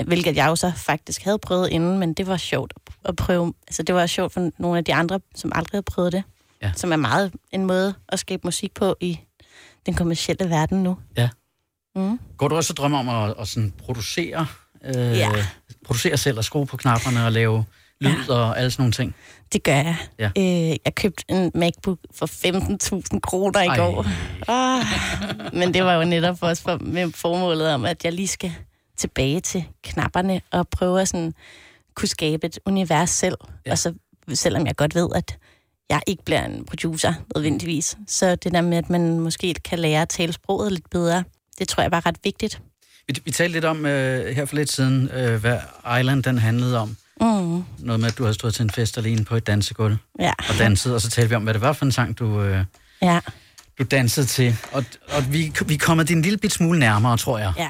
hvilket 0.06 0.36
jeg 0.36 0.48
jo 0.48 0.56
så 0.56 0.72
faktisk 0.76 1.24
havde 1.24 1.40
prøvet 1.40 1.70
inden, 1.70 2.00
men 2.00 2.14
det 2.14 2.28
var 2.28 2.38
sjovt 2.38 2.74
at 3.06 3.16
prøve. 3.16 3.54
Altså 3.68 3.84
det 3.84 3.96
var 3.96 4.06
sjovt 4.06 4.34
for 4.34 4.52
nogle 4.58 4.78
af 4.78 4.86
de 4.86 4.94
andre, 4.94 5.20
som 5.36 5.52
aldrig 5.56 5.72
havde 5.72 5.84
prøvet 5.84 6.12
det. 6.12 6.24
Ja. 6.62 6.72
Som 6.76 6.92
er 6.92 6.96
meget 6.96 7.34
en 7.52 7.66
måde 7.66 7.94
at 8.10 8.20
skabe 8.20 8.42
musik 8.44 8.74
på 8.74 8.96
i 9.00 9.20
den 9.86 9.94
kommercielle 9.94 10.50
verden 10.50 10.84
nu. 10.84 10.98
Ja. 11.18 11.30
Mm. 11.96 12.20
Går 12.38 12.48
du 12.48 12.56
også 12.56 12.74
og 12.74 12.78
drømmer 12.78 13.00
om 13.00 13.10
at, 13.10 13.36
at 13.40 13.48
sådan 13.48 13.74
producere, 13.78 14.46
øh, 14.86 14.96
Ja. 14.96 15.30
producere 15.86 16.18
selv 16.18 16.38
og 16.38 16.44
skrue 16.44 16.66
på 16.66 16.78
knapperne 16.78 17.26
og 17.26 17.32
lave 17.32 17.66
lyd 18.02 18.26
ja. 18.28 18.34
og 18.34 18.60
alle 18.60 18.72
sådan 18.72 18.82
nogle 18.82 18.92
ting? 18.92 19.16
Det 19.54 19.64
gør 19.64 19.74
jeg. 19.74 19.98
Ja. 20.20 20.32
Øh, 20.38 20.78
jeg 20.86 20.96
købte 20.96 21.24
en 21.30 21.52
MacBook 21.56 22.00
for 22.16 22.26
15.000 23.14 23.20
kroner 23.20 23.62
i 23.62 23.66
Ej. 23.66 23.78
går. 23.78 24.06
Ah, 24.48 24.86
men 25.54 25.74
det 25.74 25.84
var 25.84 25.94
jo 25.94 26.04
netop 26.04 26.38
også 26.42 26.64
for, 26.64 26.78
med 26.82 27.12
formålet 27.12 27.74
om, 27.74 27.86
at 27.86 28.06
jeg 28.06 28.14
lige 28.14 28.28
skal 28.28 28.52
tilbage 28.98 29.40
til 29.40 29.66
knapperne 29.84 30.42
og 30.52 30.68
prøve 30.70 31.02
at 31.02 31.08
sådan, 31.08 31.34
kunne 31.96 32.10
skabe 32.10 32.48
et 32.48 32.60
univers 32.66 33.10
selv. 33.10 33.38
Ja. 33.66 33.72
Og 33.72 33.78
så, 33.78 33.94
selvom 34.34 34.68
jeg 34.68 34.76
godt 34.76 34.96
ved, 34.96 35.10
at 35.16 35.38
jeg 35.90 36.02
ikke 36.08 36.24
bliver 36.26 36.46
en 36.46 36.66
producer 36.66 37.14
nødvendigvis, 37.36 37.98
så 38.08 38.36
det 38.36 38.52
der 38.54 38.62
med, 38.62 38.78
at 38.78 38.90
man 38.90 39.20
måske 39.20 39.54
kan 39.54 39.80
lære 39.80 40.02
at 40.02 40.10
tale 40.10 40.34
sproget 40.34 40.72
lidt 40.72 40.90
bedre, 40.90 41.24
det 41.60 41.68
tror 41.68 41.84
jeg 41.84 41.92
var 41.92 42.06
ret 42.06 42.18
vigtigt. 42.24 42.62
Vi, 43.08 43.14
vi 43.26 43.32
talte 43.32 43.54
lidt 43.54 43.66
om 43.66 43.86
øh, 43.86 44.36
her 44.36 44.46
for 44.46 44.56
lidt 44.56 44.72
siden, 44.72 45.10
øh, 45.10 45.42
hvad 45.42 45.60
Island 46.00 46.24
den 46.24 46.38
handlede 46.38 46.80
om. 46.80 46.98
Mm, 47.22 47.64
Noget 47.80 48.00
med, 48.00 48.08
at 48.08 48.18
du 48.18 48.24
havde 48.24 48.34
stået 48.34 48.54
til 48.56 48.64
en 48.64 48.70
fest 48.70 48.98
alene 48.98 49.26
på 49.26 49.36
et 49.36 49.48
dansegulv 49.48 49.98
ja, 50.20 50.32
og 50.50 50.56
danset, 50.60 50.94
og 50.96 51.02
så 51.02 51.10
talte 51.10 51.30
vi 51.30 51.36
om, 51.36 51.44
hvad 51.44 51.54
det 51.54 51.62
var 51.62 51.74
for 51.74 51.86
en 51.86 51.92
sang, 51.92 52.20
du, 52.20 52.42
øh, 52.42 52.66
ja, 53.02 53.20
du 53.80 53.84
dansede 53.84 54.26
til. 54.26 54.58
Og, 54.72 54.86
og 55.12 55.34
vi, 55.34 55.54
vi 55.66 55.74
er 55.74 55.78
kommet 55.78 56.08
din 56.10 56.22
lille 56.22 56.38
bit 56.38 56.54
smule 56.54 56.80
nærmere, 56.80 57.18
tror 57.18 57.38
jeg. 57.38 57.54
ja. 57.58 57.70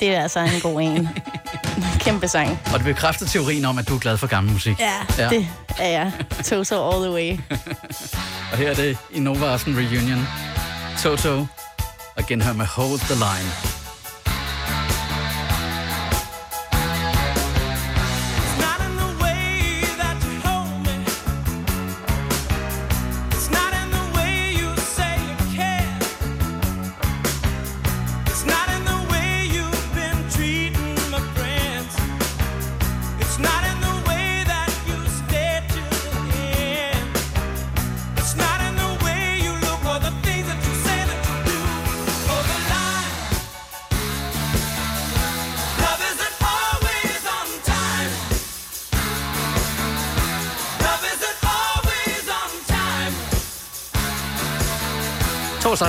Det 0.00 0.14
er 0.14 0.22
altså 0.22 0.40
en 0.40 0.60
god 0.62 0.80
en. 0.80 1.08
Kæmpe 2.04 2.28
sang. 2.28 2.58
Og 2.72 2.78
det 2.78 2.84
bekræfter 2.84 3.26
teorien 3.26 3.64
om, 3.64 3.78
at 3.78 3.88
du 3.88 3.94
er 3.94 3.98
glad 3.98 4.16
for 4.16 4.26
gammel 4.26 4.52
musik. 4.52 4.80
Ja, 4.80 4.92
Ja. 5.18 5.28
det 5.28 5.48
er 5.78 5.88
jeg. 5.88 6.12
Toto 6.44 6.90
all 6.90 7.02
the 7.04 7.12
way. 7.14 7.38
Og 8.52 8.58
her 8.58 8.70
er 8.70 8.74
det 8.74 8.98
i 9.14 9.20
Nova 9.20 9.46
Aften 9.46 9.76
Reunion. 9.76 10.26
Toto, 11.02 11.46
og 12.16 12.26
genhør 12.28 12.52
med 12.52 12.66
Hold 12.66 12.98
the 13.00 13.14
Line. 13.14 13.50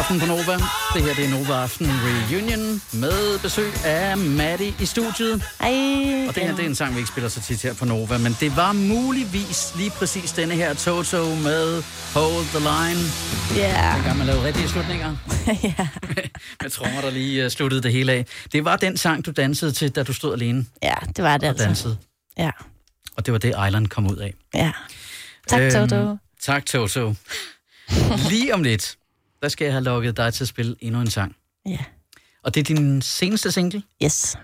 Aften 0.09 0.19
på 0.19 0.25
Nova. 0.35 0.53
Det 0.93 1.03
her 1.03 1.13
det 1.13 1.25
er 1.25 1.29
Nova 1.29 1.53
Aften 1.53 1.87
Reunion 1.87 2.81
med 2.93 3.39
besøg 3.39 3.85
af 3.85 4.17
Maddie 4.17 4.73
i 4.81 4.85
studiet. 4.85 5.43
Ej, 5.59 6.27
Og 6.27 6.35
det 6.35 6.43
her 6.43 6.55
det 6.55 6.65
er 6.65 6.69
en 6.69 6.75
sang, 6.75 6.93
vi 6.93 6.99
ikke 6.99 7.07
spiller 7.09 7.29
så 7.29 7.41
tit 7.41 7.61
her 7.61 7.73
på 7.73 7.85
Nova, 7.85 8.17
men 8.17 8.37
det 8.39 8.55
var 8.55 8.73
muligvis 8.73 9.73
lige 9.77 9.89
præcis 9.89 10.31
denne 10.31 10.55
her 10.55 10.73
Toto 10.73 11.35
med 11.35 11.83
Hold 12.13 12.45
the 12.45 12.59
Line. 12.59 13.01
Ja, 13.55 13.93
Dengang 13.95 14.17
man 14.17 14.27
lavede 14.27 14.43
rigtige 14.47 14.67
slutninger. 14.69 15.15
ja. 15.63 15.87
med 16.61 16.69
trommer, 16.69 17.01
der 17.01 17.09
lige 17.11 17.45
uh, 17.45 17.51
sluttede 17.51 17.81
det 17.83 17.91
hele 17.91 18.11
af. 18.11 18.25
Det 18.51 18.65
var 18.65 18.75
den 18.75 18.97
sang, 18.97 19.25
du 19.25 19.31
dansede 19.31 19.71
til, 19.71 19.89
da 19.91 20.03
du 20.03 20.13
stod 20.13 20.33
alene 20.33 20.65
ja, 20.83 20.93
det 21.15 21.23
var 21.23 21.37
det 21.37 21.43
og 21.43 21.49
altså. 21.49 21.65
dansede. 21.65 21.97
Ja, 22.37 22.51
Og 23.17 23.25
det 23.25 23.31
var 23.31 23.37
det, 23.39 23.49
Island 23.67 23.87
kom 23.87 24.07
ud 24.11 24.17
af. 24.17 24.33
ja. 24.53 24.71
Tak, 25.47 25.61
Øhm, 25.61 25.71
Toto. 25.71 26.17
Tak, 26.41 26.65
Toto. 26.65 27.13
Lige 28.29 28.53
om 28.53 28.63
lidt, 28.63 28.95
der 29.41 29.49
skal 29.49 29.65
jeg 29.65 29.73
have 29.73 29.83
lukket 29.83 30.17
dig 30.17 30.33
til 30.33 30.43
at 30.43 30.47
spille 30.47 30.75
endnu 30.79 31.01
en 31.01 31.09
sang. 31.09 31.35
Ja. 31.65 31.79
Og 32.43 32.55
det 32.55 32.59
er 32.59 32.75
din 32.75 33.01
seneste 33.01 33.51
single. 33.51 33.83
Yes. 34.03 34.37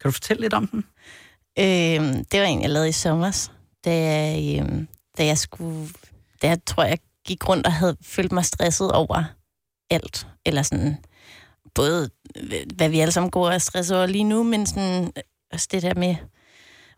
Kan 0.00 0.08
du 0.08 0.12
fortælle 0.12 0.40
lidt 0.40 0.54
om 0.54 0.66
den? 0.66 0.84
Øhm, 1.58 2.24
det 2.24 2.40
var 2.40 2.46
en, 2.46 2.62
jeg 2.62 2.70
lavede 2.70 2.88
i 2.88 2.92
sommer, 2.92 3.48
da 3.84 3.90
jeg, 3.90 4.60
øhm, 4.60 4.88
da 5.18 5.26
jeg 5.26 5.38
skulle... 5.38 5.88
Da 6.42 6.48
jeg 6.48 6.58
tror, 6.66 6.84
jeg 6.84 6.98
gik 7.26 7.48
rundt 7.48 7.66
og 7.66 7.72
havde 7.72 7.96
følt 8.02 8.32
mig 8.32 8.44
stresset 8.44 8.92
over 8.92 9.24
alt. 9.90 10.26
Eller 10.46 10.62
sådan, 10.62 10.96
både 11.74 12.10
hvad 12.74 12.88
vi 12.88 13.00
alle 13.00 13.12
sammen 13.12 13.30
går 13.30 13.46
og 13.46 13.54
er 13.54 13.58
stresset 13.58 13.96
over 13.96 14.06
lige 14.06 14.24
nu, 14.24 14.42
men 14.42 14.66
sådan, 14.66 15.04
øh, 15.04 15.22
også 15.52 15.68
det 15.70 15.82
der 15.82 15.94
med... 15.94 16.16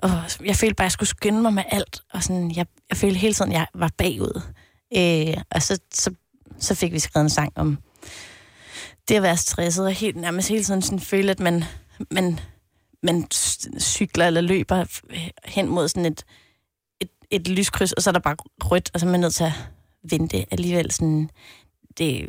Åh, 0.02 0.46
jeg 0.46 0.56
følte 0.56 0.74
bare, 0.74 0.84
at 0.84 0.86
jeg 0.86 0.92
skulle 0.92 1.08
skynde 1.08 1.42
mig 1.42 1.52
med 1.52 1.62
alt. 1.70 2.00
Og 2.12 2.22
sådan, 2.22 2.56
jeg, 2.56 2.66
jeg 2.90 2.96
følte 2.96 3.18
hele 3.18 3.34
tiden, 3.34 3.52
at 3.52 3.58
jeg 3.58 3.66
var 3.74 3.90
bagud. 3.98 4.42
Øh, 4.96 5.42
og 5.50 5.62
så, 5.62 5.78
så, 5.94 6.14
så 6.58 6.74
fik 6.74 6.92
vi 6.92 6.98
skrevet 6.98 7.24
en 7.24 7.30
sang 7.30 7.52
om 7.56 7.78
det 9.08 9.14
at 9.14 9.22
være 9.22 9.36
stresset, 9.36 9.86
og 9.86 9.92
helt, 9.92 10.16
nærmest 10.16 10.48
hele 10.48 10.64
tiden 10.64 10.82
sådan 10.82 11.00
føle, 11.00 11.30
at 11.30 11.40
man, 11.40 11.64
man 12.10 12.40
man 13.04 13.26
cykler 13.80 14.26
eller 14.26 14.40
løber 14.40 14.84
hen 15.44 15.68
mod 15.68 15.88
sådan 15.88 16.12
et, 16.12 16.24
et, 17.00 17.08
et 17.30 17.48
lyskryds, 17.48 17.92
og 17.92 18.02
så 18.02 18.10
er 18.10 18.12
der 18.12 18.20
bare 18.20 18.36
rødt, 18.64 18.90
og 18.94 19.00
så 19.00 19.06
er 19.06 19.10
man 19.10 19.20
nødt 19.20 19.34
til 19.34 19.44
at 19.44 19.52
vente 20.10 20.46
alligevel 20.50 20.92
sådan... 20.92 21.30
Det, 21.98 22.28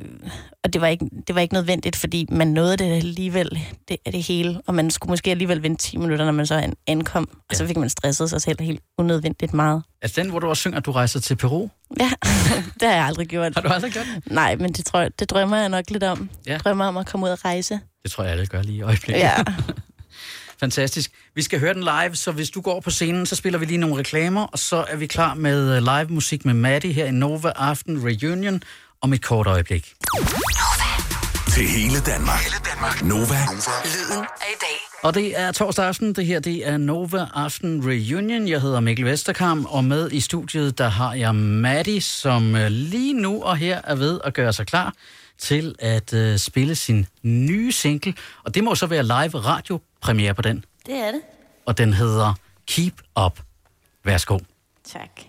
og 0.63 0.73
det 0.73 0.81
var, 0.81 0.87
ikke, 0.87 1.05
det 1.27 1.35
var 1.35 1.41
ikke 1.41 1.53
nødvendigt, 1.53 1.95
fordi 1.95 2.27
man 2.31 2.47
nåede 2.47 2.77
det 2.77 2.91
alligevel, 2.91 3.59
det 3.87 3.97
er 4.05 4.11
det 4.11 4.23
hele, 4.23 4.61
og 4.67 4.75
man 4.75 4.91
skulle 4.91 5.11
måske 5.11 5.31
alligevel 5.31 5.63
vente 5.63 5.83
10 5.83 5.97
minutter, 5.97 6.25
når 6.25 6.31
man 6.31 6.45
så 6.47 6.55
an- 6.55 6.73
ankom, 6.87 7.29
og 7.49 7.55
så 7.55 7.67
fik 7.67 7.77
man 7.77 7.89
stresset 7.89 8.29
sig 8.29 8.41
selv 8.41 8.61
helt 8.61 8.81
unødvendigt 8.97 9.53
meget. 9.53 9.83
Altså 10.01 10.21
den, 10.21 10.29
hvor 10.29 10.39
du 10.39 10.47
også 10.47 10.61
synger, 10.61 10.77
at 10.79 10.85
du 10.85 10.91
rejser 10.91 11.19
til 11.19 11.35
Peru. 11.35 11.67
Ja, 11.99 12.09
det 12.79 12.87
har 12.87 12.95
jeg 12.95 13.05
aldrig 13.05 13.27
gjort. 13.27 13.53
Har 13.55 13.61
du 13.61 13.67
aldrig 13.69 13.91
gjort 13.91 14.05
det? 14.15 14.31
Nej, 14.31 14.55
men 14.55 14.73
det, 14.73 14.85
tror 14.85 14.99
jeg, 14.99 15.19
det 15.19 15.29
drømmer 15.29 15.57
jeg 15.57 15.69
nok 15.69 15.89
lidt 15.89 16.03
om. 16.03 16.29
Ja. 16.47 16.51
Jeg 16.51 16.59
drømmer 16.59 16.85
om 16.85 16.97
at 16.97 17.05
komme 17.07 17.25
ud 17.25 17.31
og 17.31 17.45
rejse. 17.45 17.79
Det 18.03 18.11
tror 18.11 18.23
jeg, 18.23 18.31
alle 18.33 18.45
gør 18.47 18.61
lige 18.61 18.77
i 18.77 18.81
øjeblikket. 18.81 19.19
Ja, 19.21 19.33
Fantastisk. 20.59 21.11
Vi 21.35 21.41
skal 21.41 21.59
høre 21.59 21.73
den 21.73 21.83
live, 21.83 22.15
så 22.15 22.31
hvis 22.31 22.49
du 22.49 22.61
går 22.61 22.79
på 22.79 22.89
scenen, 22.89 23.25
så 23.25 23.35
spiller 23.35 23.59
vi 23.59 23.65
lige 23.65 23.77
nogle 23.77 23.97
reklamer, 23.97 24.41
og 24.41 24.59
så 24.59 24.85
er 24.89 24.95
vi 24.95 25.07
klar 25.07 25.33
med 25.33 25.77
øh, 25.77 25.81
live 25.83 26.07
musik 26.09 26.45
med 26.45 26.53
Maddie 26.53 26.93
her 26.93 27.05
i 27.05 27.11
Nova 27.11 27.49
Aften 27.55 28.03
Reunion 28.05 28.61
om 29.05 29.13
et 29.13 29.21
kort 29.21 29.47
øjeblik. 29.47 29.93
Til 31.53 31.67
hele 31.67 31.99
Danmark. 31.99 32.39
Hele 32.39 32.55
Danmark. 32.71 33.03
Nova. 33.03 33.39
Lyden 33.85 34.23
af 34.23 34.51
i 34.53 34.57
dag. 34.61 34.77
Og 35.03 35.13
det 35.13 35.39
er 35.39 35.51
torsdag 35.51 35.85
aften, 35.85 36.13
det 36.13 36.25
her 36.25 36.39
det 36.39 36.67
er 36.67 36.77
Nova 36.77 37.27
Aften 37.33 37.87
Reunion. 37.87 38.47
Jeg 38.47 38.61
hedder 38.61 38.79
Mikkel 38.79 39.05
Vesterkamp, 39.05 39.67
og 39.69 39.83
med 39.83 40.11
i 40.11 40.19
studiet, 40.19 40.77
der 40.77 40.87
har 40.87 41.13
jeg 41.13 41.35
Maddie, 41.35 42.01
som 42.01 42.55
øh, 42.55 42.67
lige 42.67 43.13
nu 43.13 43.43
og 43.43 43.57
her 43.57 43.81
er 43.83 43.95
ved 43.95 44.19
at 44.23 44.33
gøre 44.33 44.53
sig 44.53 44.67
klar 44.67 44.93
til 45.37 45.75
at 45.79 46.13
uh, 46.13 46.35
spille 46.37 46.75
sin 46.75 47.05
nye 47.23 47.71
single. 47.71 48.13
Og 48.43 48.55
det 48.55 48.63
må 48.63 48.75
så 48.75 48.87
være 48.87 49.03
live 49.03 49.39
radiopremiere 49.39 50.33
på 50.33 50.41
den. 50.41 50.65
det 50.85 50.95
er 50.95 51.11
det. 51.11 51.21
Og 51.65 51.77
den 51.77 51.93
hedder 51.93 52.33
Keep 52.67 52.93
Up. 53.25 53.39
Værsgo. 54.03 54.39
Tak. 54.93 55.21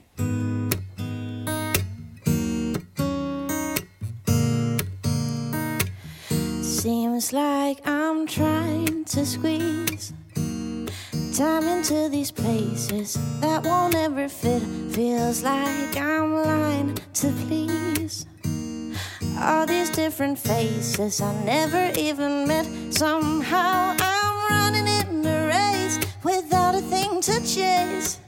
Seems 6.86 7.32
like 7.32 7.84
I'm 7.84 8.28
trying 8.28 9.04
to 9.06 9.26
squeeze 9.26 10.12
time 11.36 11.64
into 11.64 12.08
these 12.08 12.30
places 12.30 13.18
that 13.40 13.64
won't 13.64 13.96
ever 13.96 14.28
fit. 14.28 14.62
Feels 14.92 15.42
like 15.42 15.96
I'm 15.96 16.36
lying 16.36 16.96
to 17.14 17.32
please. 17.42 18.26
All 19.40 19.66
these 19.66 19.90
different 19.90 20.38
faces 20.38 21.20
I 21.20 21.34
never 21.42 21.90
even 21.98 22.46
met. 22.46 22.66
Somehow 22.94 23.96
I'm 23.98 24.36
running 24.48 24.86
in 24.86 25.26
a 25.26 25.48
race 25.48 25.98
without 26.22 26.76
a 26.76 26.82
thing 26.82 27.20
to 27.22 27.40
chase. 27.44 28.20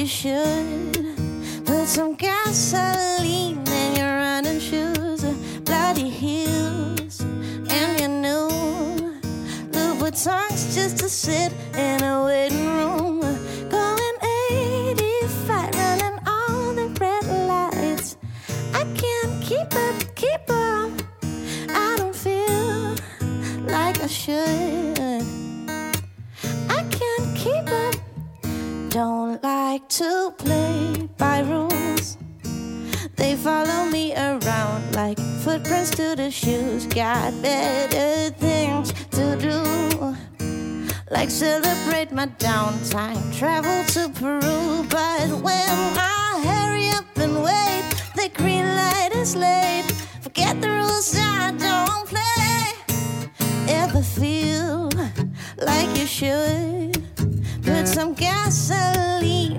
You 0.00 0.06
should? 0.06 1.66
Put 1.66 1.86
some 1.86 2.14
gasoline 2.14 3.58
in 3.68 3.96
your 3.96 4.06
running 4.06 4.58
shoes, 4.58 5.22
bloody 5.64 6.08
heels, 6.08 7.20
and 7.20 8.00
you 8.00 8.00
your 8.00 8.08
new 8.08 9.20
Louboutins 9.72 10.74
just 10.74 10.96
to 11.00 11.08
sit 11.08 11.52
in 11.76 12.02
a 12.02 12.24
waiting 12.24 12.66
room. 12.66 13.20
Going 13.68 14.16
85, 14.50 15.74
running 15.74 16.18
all 16.26 16.72
the 16.72 16.88
red 16.98 17.26
lights. 17.46 18.16
I 18.72 18.84
can't 18.94 19.42
keep 19.42 19.70
up, 19.74 20.14
keep 20.14 20.44
up. 20.48 20.92
I 21.68 21.94
don't 21.98 22.16
feel 22.16 22.96
like 23.66 24.00
I 24.02 24.06
should. 24.06 24.99
Like 29.72 29.88
to 29.88 30.34
play 30.36 31.08
by 31.16 31.38
rules. 31.42 32.16
They 33.14 33.36
follow 33.36 33.84
me 33.84 34.12
around 34.16 34.82
like 34.96 35.16
footprints 35.44 35.90
to 35.90 36.16
the 36.16 36.28
shoes. 36.28 36.86
Got 36.86 37.40
better 37.40 38.34
things 38.46 38.92
to 39.16 39.24
do. 39.48 39.58
Like 41.08 41.30
celebrate 41.30 42.10
my 42.10 42.26
downtime, 42.48 43.22
travel 43.38 43.78
to 43.94 44.02
Peru. 44.20 44.60
But 44.96 45.28
when 45.46 45.76
I 46.18 46.42
hurry 46.48 46.88
up 46.98 47.06
and 47.24 47.36
wait, 47.48 47.84
the 48.16 48.28
green 48.40 48.66
light 48.80 49.12
is 49.14 49.36
late. 49.36 49.88
Forget 50.20 50.60
the 50.60 50.70
rules, 50.78 51.14
I 51.16 51.52
don't 51.66 52.04
play. 52.12 52.64
Ever 53.82 54.02
feel 54.02 54.90
like 55.58 55.90
you 55.96 56.06
should? 56.06 56.90
Put 57.62 57.86
some 57.86 58.14
gasoline 58.14 59.49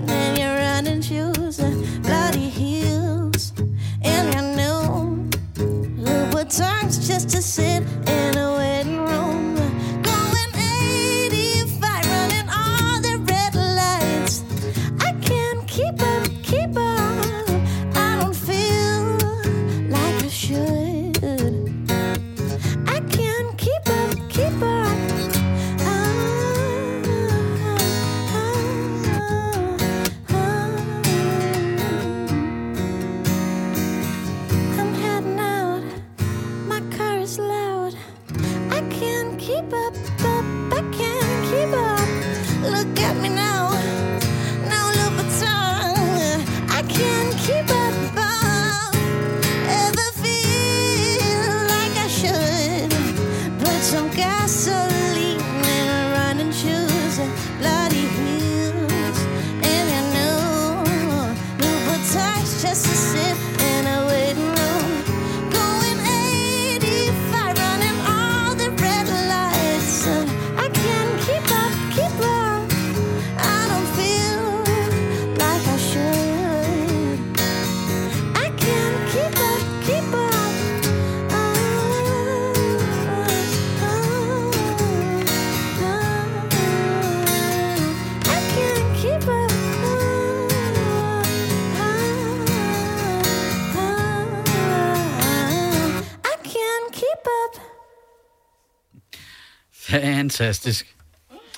Fantastisk. 99.91 100.95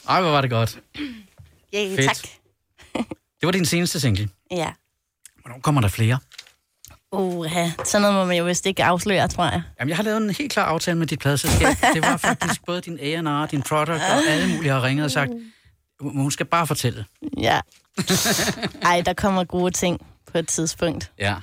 Ej, 0.10 0.22
hvor 0.22 0.30
var 0.32 0.42
det 0.42 0.50
godt. 0.50 0.80
Yeah, 1.76 1.96
Fedt. 1.96 2.08
tak. 2.08 2.18
Det 3.40 3.48
var 3.48 3.52
din 3.52 3.66
seneste 3.66 4.00
single. 4.00 4.30
Ja. 4.52 4.72
Hvornår 5.42 5.60
kommer 5.60 5.82
der 5.82 5.88
flere? 5.88 6.20
Uha, 7.12 7.70
sådan 7.86 8.02
noget 8.02 8.16
må 8.16 8.26
man 8.26 8.38
jo 8.38 8.44
vist 8.44 8.66
ikke 8.66 8.84
afsløre, 8.84 9.28
tror 9.28 9.44
jeg. 9.44 9.62
Jamen, 9.80 9.90
jeg 9.90 9.98
har 9.98 10.04
lavet 10.04 10.18
en 10.18 10.30
helt 10.30 10.52
klar 10.52 10.66
aftale 10.66 10.98
med 10.98 11.08
dit 11.08 11.20
pladeselskab. 11.20 11.68
Det 11.94 12.02
var 12.02 12.18
faktisk 12.18 12.64
både 12.68 12.82
din 12.82 13.00
A&R, 13.02 13.46
din 13.46 13.62
product 13.62 13.90
og 13.90 14.24
alle 14.30 14.56
mulige 14.56 14.72
har 14.72 14.84
ringet 14.84 15.06
og 15.06 15.12
sagt, 15.12 15.32
hun 16.02 16.32
skal 16.32 16.46
bare 16.46 16.68
fortælle. 16.68 17.06
Ja. 17.38 17.60
Ej, 18.92 19.02
der 19.02 19.14
kommer 19.14 19.44
gode 19.44 19.72
ting 19.72 20.08
på 20.32 20.38
et 20.38 20.48
tidspunkt. 20.48 21.12
Ja. 21.20 21.36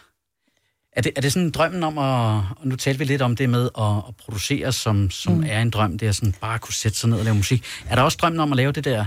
Er 0.92 1.03
det, 1.03 1.12
er 1.16 1.20
det 1.20 1.33
sådan 1.33 1.50
drømmen 1.50 1.83
om 1.83 1.98
at, 1.98 2.42
og 2.57 2.66
nu 2.66 2.76
talte 2.76 2.98
vi 2.98 3.05
lidt 3.05 3.22
om 3.22 3.37
det 3.37 3.50
med 3.50 3.68
at, 3.79 3.96
at 4.09 4.16
producere, 4.16 4.72
som, 4.72 5.11
som 5.11 5.33
mm. 5.33 5.44
er 5.48 5.62
en 5.62 5.70
drøm, 5.70 5.98
det 5.98 6.09
er 6.09 6.12
sådan 6.12 6.35
bare 6.40 6.55
at 6.55 6.61
kunne 6.61 6.74
sætte 6.74 6.98
sig 6.98 7.11
ned 7.11 7.18
og 7.18 7.24
lave 7.24 7.37
musik. 7.37 7.64
Er 7.88 7.94
der 7.94 8.03
også 8.03 8.18
drømmen 8.20 8.40
om 8.40 8.53
at 8.53 8.57
lave 8.57 8.72
det 8.72 8.85
der 8.85 9.07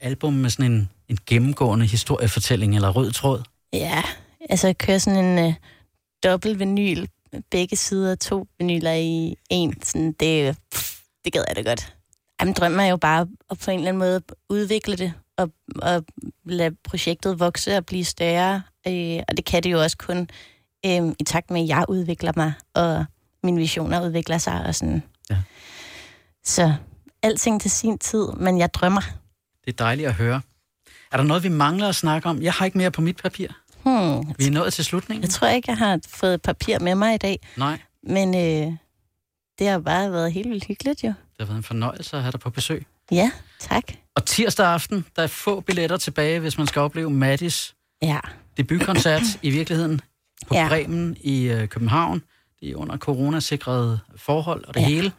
album 0.00 0.32
med 0.32 0.50
sådan 0.50 0.72
en, 0.72 0.90
en 1.08 1.18
gennemgående 1.26 1.86
historiefortælling 1.86 2.74
eller 2.74 2.90
rød 2.90 3.12
tråd? 3.12 3.42
Ja, 3.72 4.02
altså 4.50 4.68
at 4.68 4.78
køre 4.78 5.00
sådan 5.00 5.24
en 5.24 5.46
uh, 5.46 5.54
dobbelt 6.24 6.58
vinyl, 6.58 7.06
begge 7.50 7.76
sider, 7.76 8.14
to 8.14 8.46
vinyler 8.58 8.92
i 8.92 9.34
en, 9.50 9.82
sådan, 9.82 10.12
det, 10.12 10.56
det 11.24 11.32
gad 11.32 11.44
jeg 11.48 11.56
da 11.56 11.70
godt. 11.70 11.94
Jamen, 12.40 12.54
drømmen 12.54 12.80
er 12.80 12.86
jo 12.86 12.96
bare 12.96 13.26
at 13.50 13.58
på 13.58 13.70
en 13.70 13.78
eller 13.78 13.88
anden 13.88 13.98
måde 13.98 14.22
udvikle 14.48 14.96
det, 14.96 15.12
og, 15.36 15.50
og 15.82 16.04
lade 16.44 16.76
projektet 16.84 17.40
vokse 17.40 17.76
og 17.76 17.86
blive 17.86 18.04
større. 18.04 18.62
Øh, 18.86 19.20
og 19.28 19.36
det 19.36 19.44
kan 19.44 19.62
det 19.62 19.72
jo 19.72 19.82
også 19.82 19.96
kun 19.96 20.28
øh, 20.86 21.12
i 21.20 21.24
takt 21.26 21.50
med, 21.50 21.60
at 21.62 21.68
jeg 21.68 21.84
udvikler 21.88 22.32
mig, 22.36 22.52
og 22.74 23.04
mine 23.42 23.56
visioner 23.58 24.04
udvikler 24.06 24.38
sig. 24.38 24.64
Og 24.66 24.74
sådan. 24.74 25.02
Ja. 25.30 25.36
Så 26.44 26.74
alting 27.22 27.60
til 27.60 27.70
sin 27.70 27.98
tid, 27.98 28.26
men 28.36 28.58
jeg 28.58 28.74
drømmer. 28.74 29.00
Det 29.64 29.72
er 29.72 29.76
dejligt 29.84 30.08
at 30.08 30.14
høre. 30.14 30.40
Er 31.12 31.16
der 31.16 31.24
noget, 31.24 31.42
vi 31.42 31.48
mangler 31.48 31.88
at 31.88 31.94
snakke 31.94 32.28
om? 32.28 32.42
Jeg 32.42 32.52
har 32.52 32.64
ikke 32.64 32.78
mere 32.78 32.90
på 32.90 33.00
mit 33.00 33.16
papir. 33.16 33.48
Hmm, 33.82 34.34
Vi 34.38 34.46
er 34.46 34.50
nået 34.50 34.72
til 34.72 34.84
slutningen. 34.84 35.22
jeg 35.22 35.30
tror 35.30 35.48
ikke, 35.48 35.70
jeg 35.70 35.78
har 35.78 36.00
fået 36.08 36.42
papir 36.42 36.78
med 36.78 36.94
mig 36.94 37.14
i 37.14 37.18
dag. 37.18 37.40
Nej, 37.56 37.78
Men 38.02 38.34
øh, 38.34 38.72
det 39.58 39.68
har 39.68 39.78
bare 39.78 40.12
været 40.12 40.32
helt 40.32 40.50
vildt 40.50 40.64
hyggeligt, 40.64 41.04
jo. 41.04 41.08
det 41.08 41.16
har 41.40 41.46
været 41.46 41.56
en 41.56 41.62
fornøjelse 41.62 42.16
at 42.16 42.22
have 42.22 42.32
dig 42.32 42.40
på 42.40 42.50
besøg. 42.50 42.86
Ja, 43.10 43.30
tak. 43.58 43.84
Og 44.14 44.26
tirsdag 44.26 44.66
aften, 44.66 45.04
der 45.16 45.22
er 45.22 45.26
få 45.26 45.60
billetter 45.60 45.96
tilbage, 45.96 46.40
hvis 46.40 46.58
man 46.58 46.66
skal 46.66 46.82
opleve 46.82 47.10
Mattis 47.10 47.74
Ja, 48.02 48.18
debutkoncert 48.56 49.22
i 49.42 49.50
virkeligheden 49.50 50.00
på 50.48 50.54
Ja. 50.54 50.68
Bremen 50.68 51.16
i 51.20 51.44
øh, 51.44 51.68
København. 51.68 52.22
Det 52.60 52.70
er 52.70 52.76
under 52.76 52.96
coronasikrede 52.96 53.98
forhold 54.16 54.64
og 54.64 54.74
det 54.74 54.80
Ja. 54.80 54.86
hele. 54.86 55.12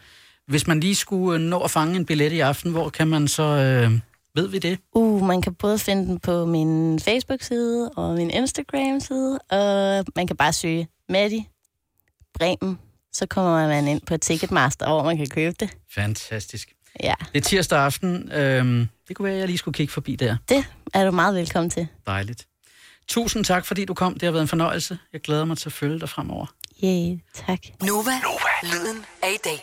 Hvis 0.47 0.67
man 0.67 0.79
lige 0.79 0.95
skulle 0.95 1.39
øh, 1.39 1.49
nå 1.49 1.59
at 1.59 1.71
fange 1.71 1.95
en 1.95 2.05
billet 2.05 2.31
i 2.31 2.39
aften, 2.39 2.71
hvor 2.71 2.89
kan 2.89 3.07
man 3.07 3.27
så... 3.27 3.43
Øh, 3.43 3.99
ved 4.35 4.47
vi 4.47 4.59
det? 4.59 4.79
uh, 4.95 5.23
man 5.27 5.41
kan 5.41 5.53
både 5.53 5.79
finde 5.79 6.05
den 6.07 6.19
på 6.19 6.45
min 6.45 6.99
Facebook-side 6.99 7.89
og 7.89 8.15
min 8.15 8.31
Instagram-side, 8.31 9.39
og 9.39 10.05
man 10.15 10.27
kan 10.27 10.35
bare 10.37 10.53
søge 10.53 10.87
Matti 11.09 11.47
Bremen, 12.33 12.79
så 13.13 13.25
kommer 13.25 13.67
man 13.67 13.87
ind 13.87 14.01
på 14.07 14.17
Ticketmaster, 14.17 14.85
hvor 14.87 15.03
man 15.03 15.17
kan 15.17 15.27
købe 15.29 15.55
det. 15.59 15.69
Fantastisk. 15.95 16.73
Ja, 17.03 17.13
Det 17.33 17.37
er 17.39 17.41
tirsdag 17.41 17.79
aften. 17.79 18.31
Øh, 18.31 18.87
det 19.07 19.15
kunne 19.15 19.23
være, 19.25 19.33
at 19.33 19.39
jeg 19.39 19.47
lige 19.47 19.57
skulle 19.57 19.73
kigge 19.75 19.93
forbi 19.93 20.15
der. 20.15 20.37
det 20.49 20.65
er 20.93 21.05
du 21.05 21.11
meget 21.11 21.35
velkommen 21.35 21.69
til. 21.69 21.87
Dejligt. 22.07 22.47
Tusind 23.07 23.45
tak, 23.45 23.65
fordi 23.65 23.85
du 23.85 23.93
kom. 23.93 24.13
Det 24.13 24.23
har 24.23 24.31
været 24.31 24.41
en 24.41 24.47
fornøjelse. 24.47 24.97
Jeg 25.13 25.21
glæder 25.21 25.45
mig 25.45 25.57
til 25.57 25.69
at 25.69 25.73
følge 25.73 25.99
dig 25.99 26.09
fremover. 26.09 26.45
Yeah, 26.83 27.17
tak. 27.33 27.59
Nova, 27.81 28.11
Nova. 28.23 28.73
lyden 28.73 29.05
af 29.23 29.31
i 29.33 29.37
dag. 29.43 29.59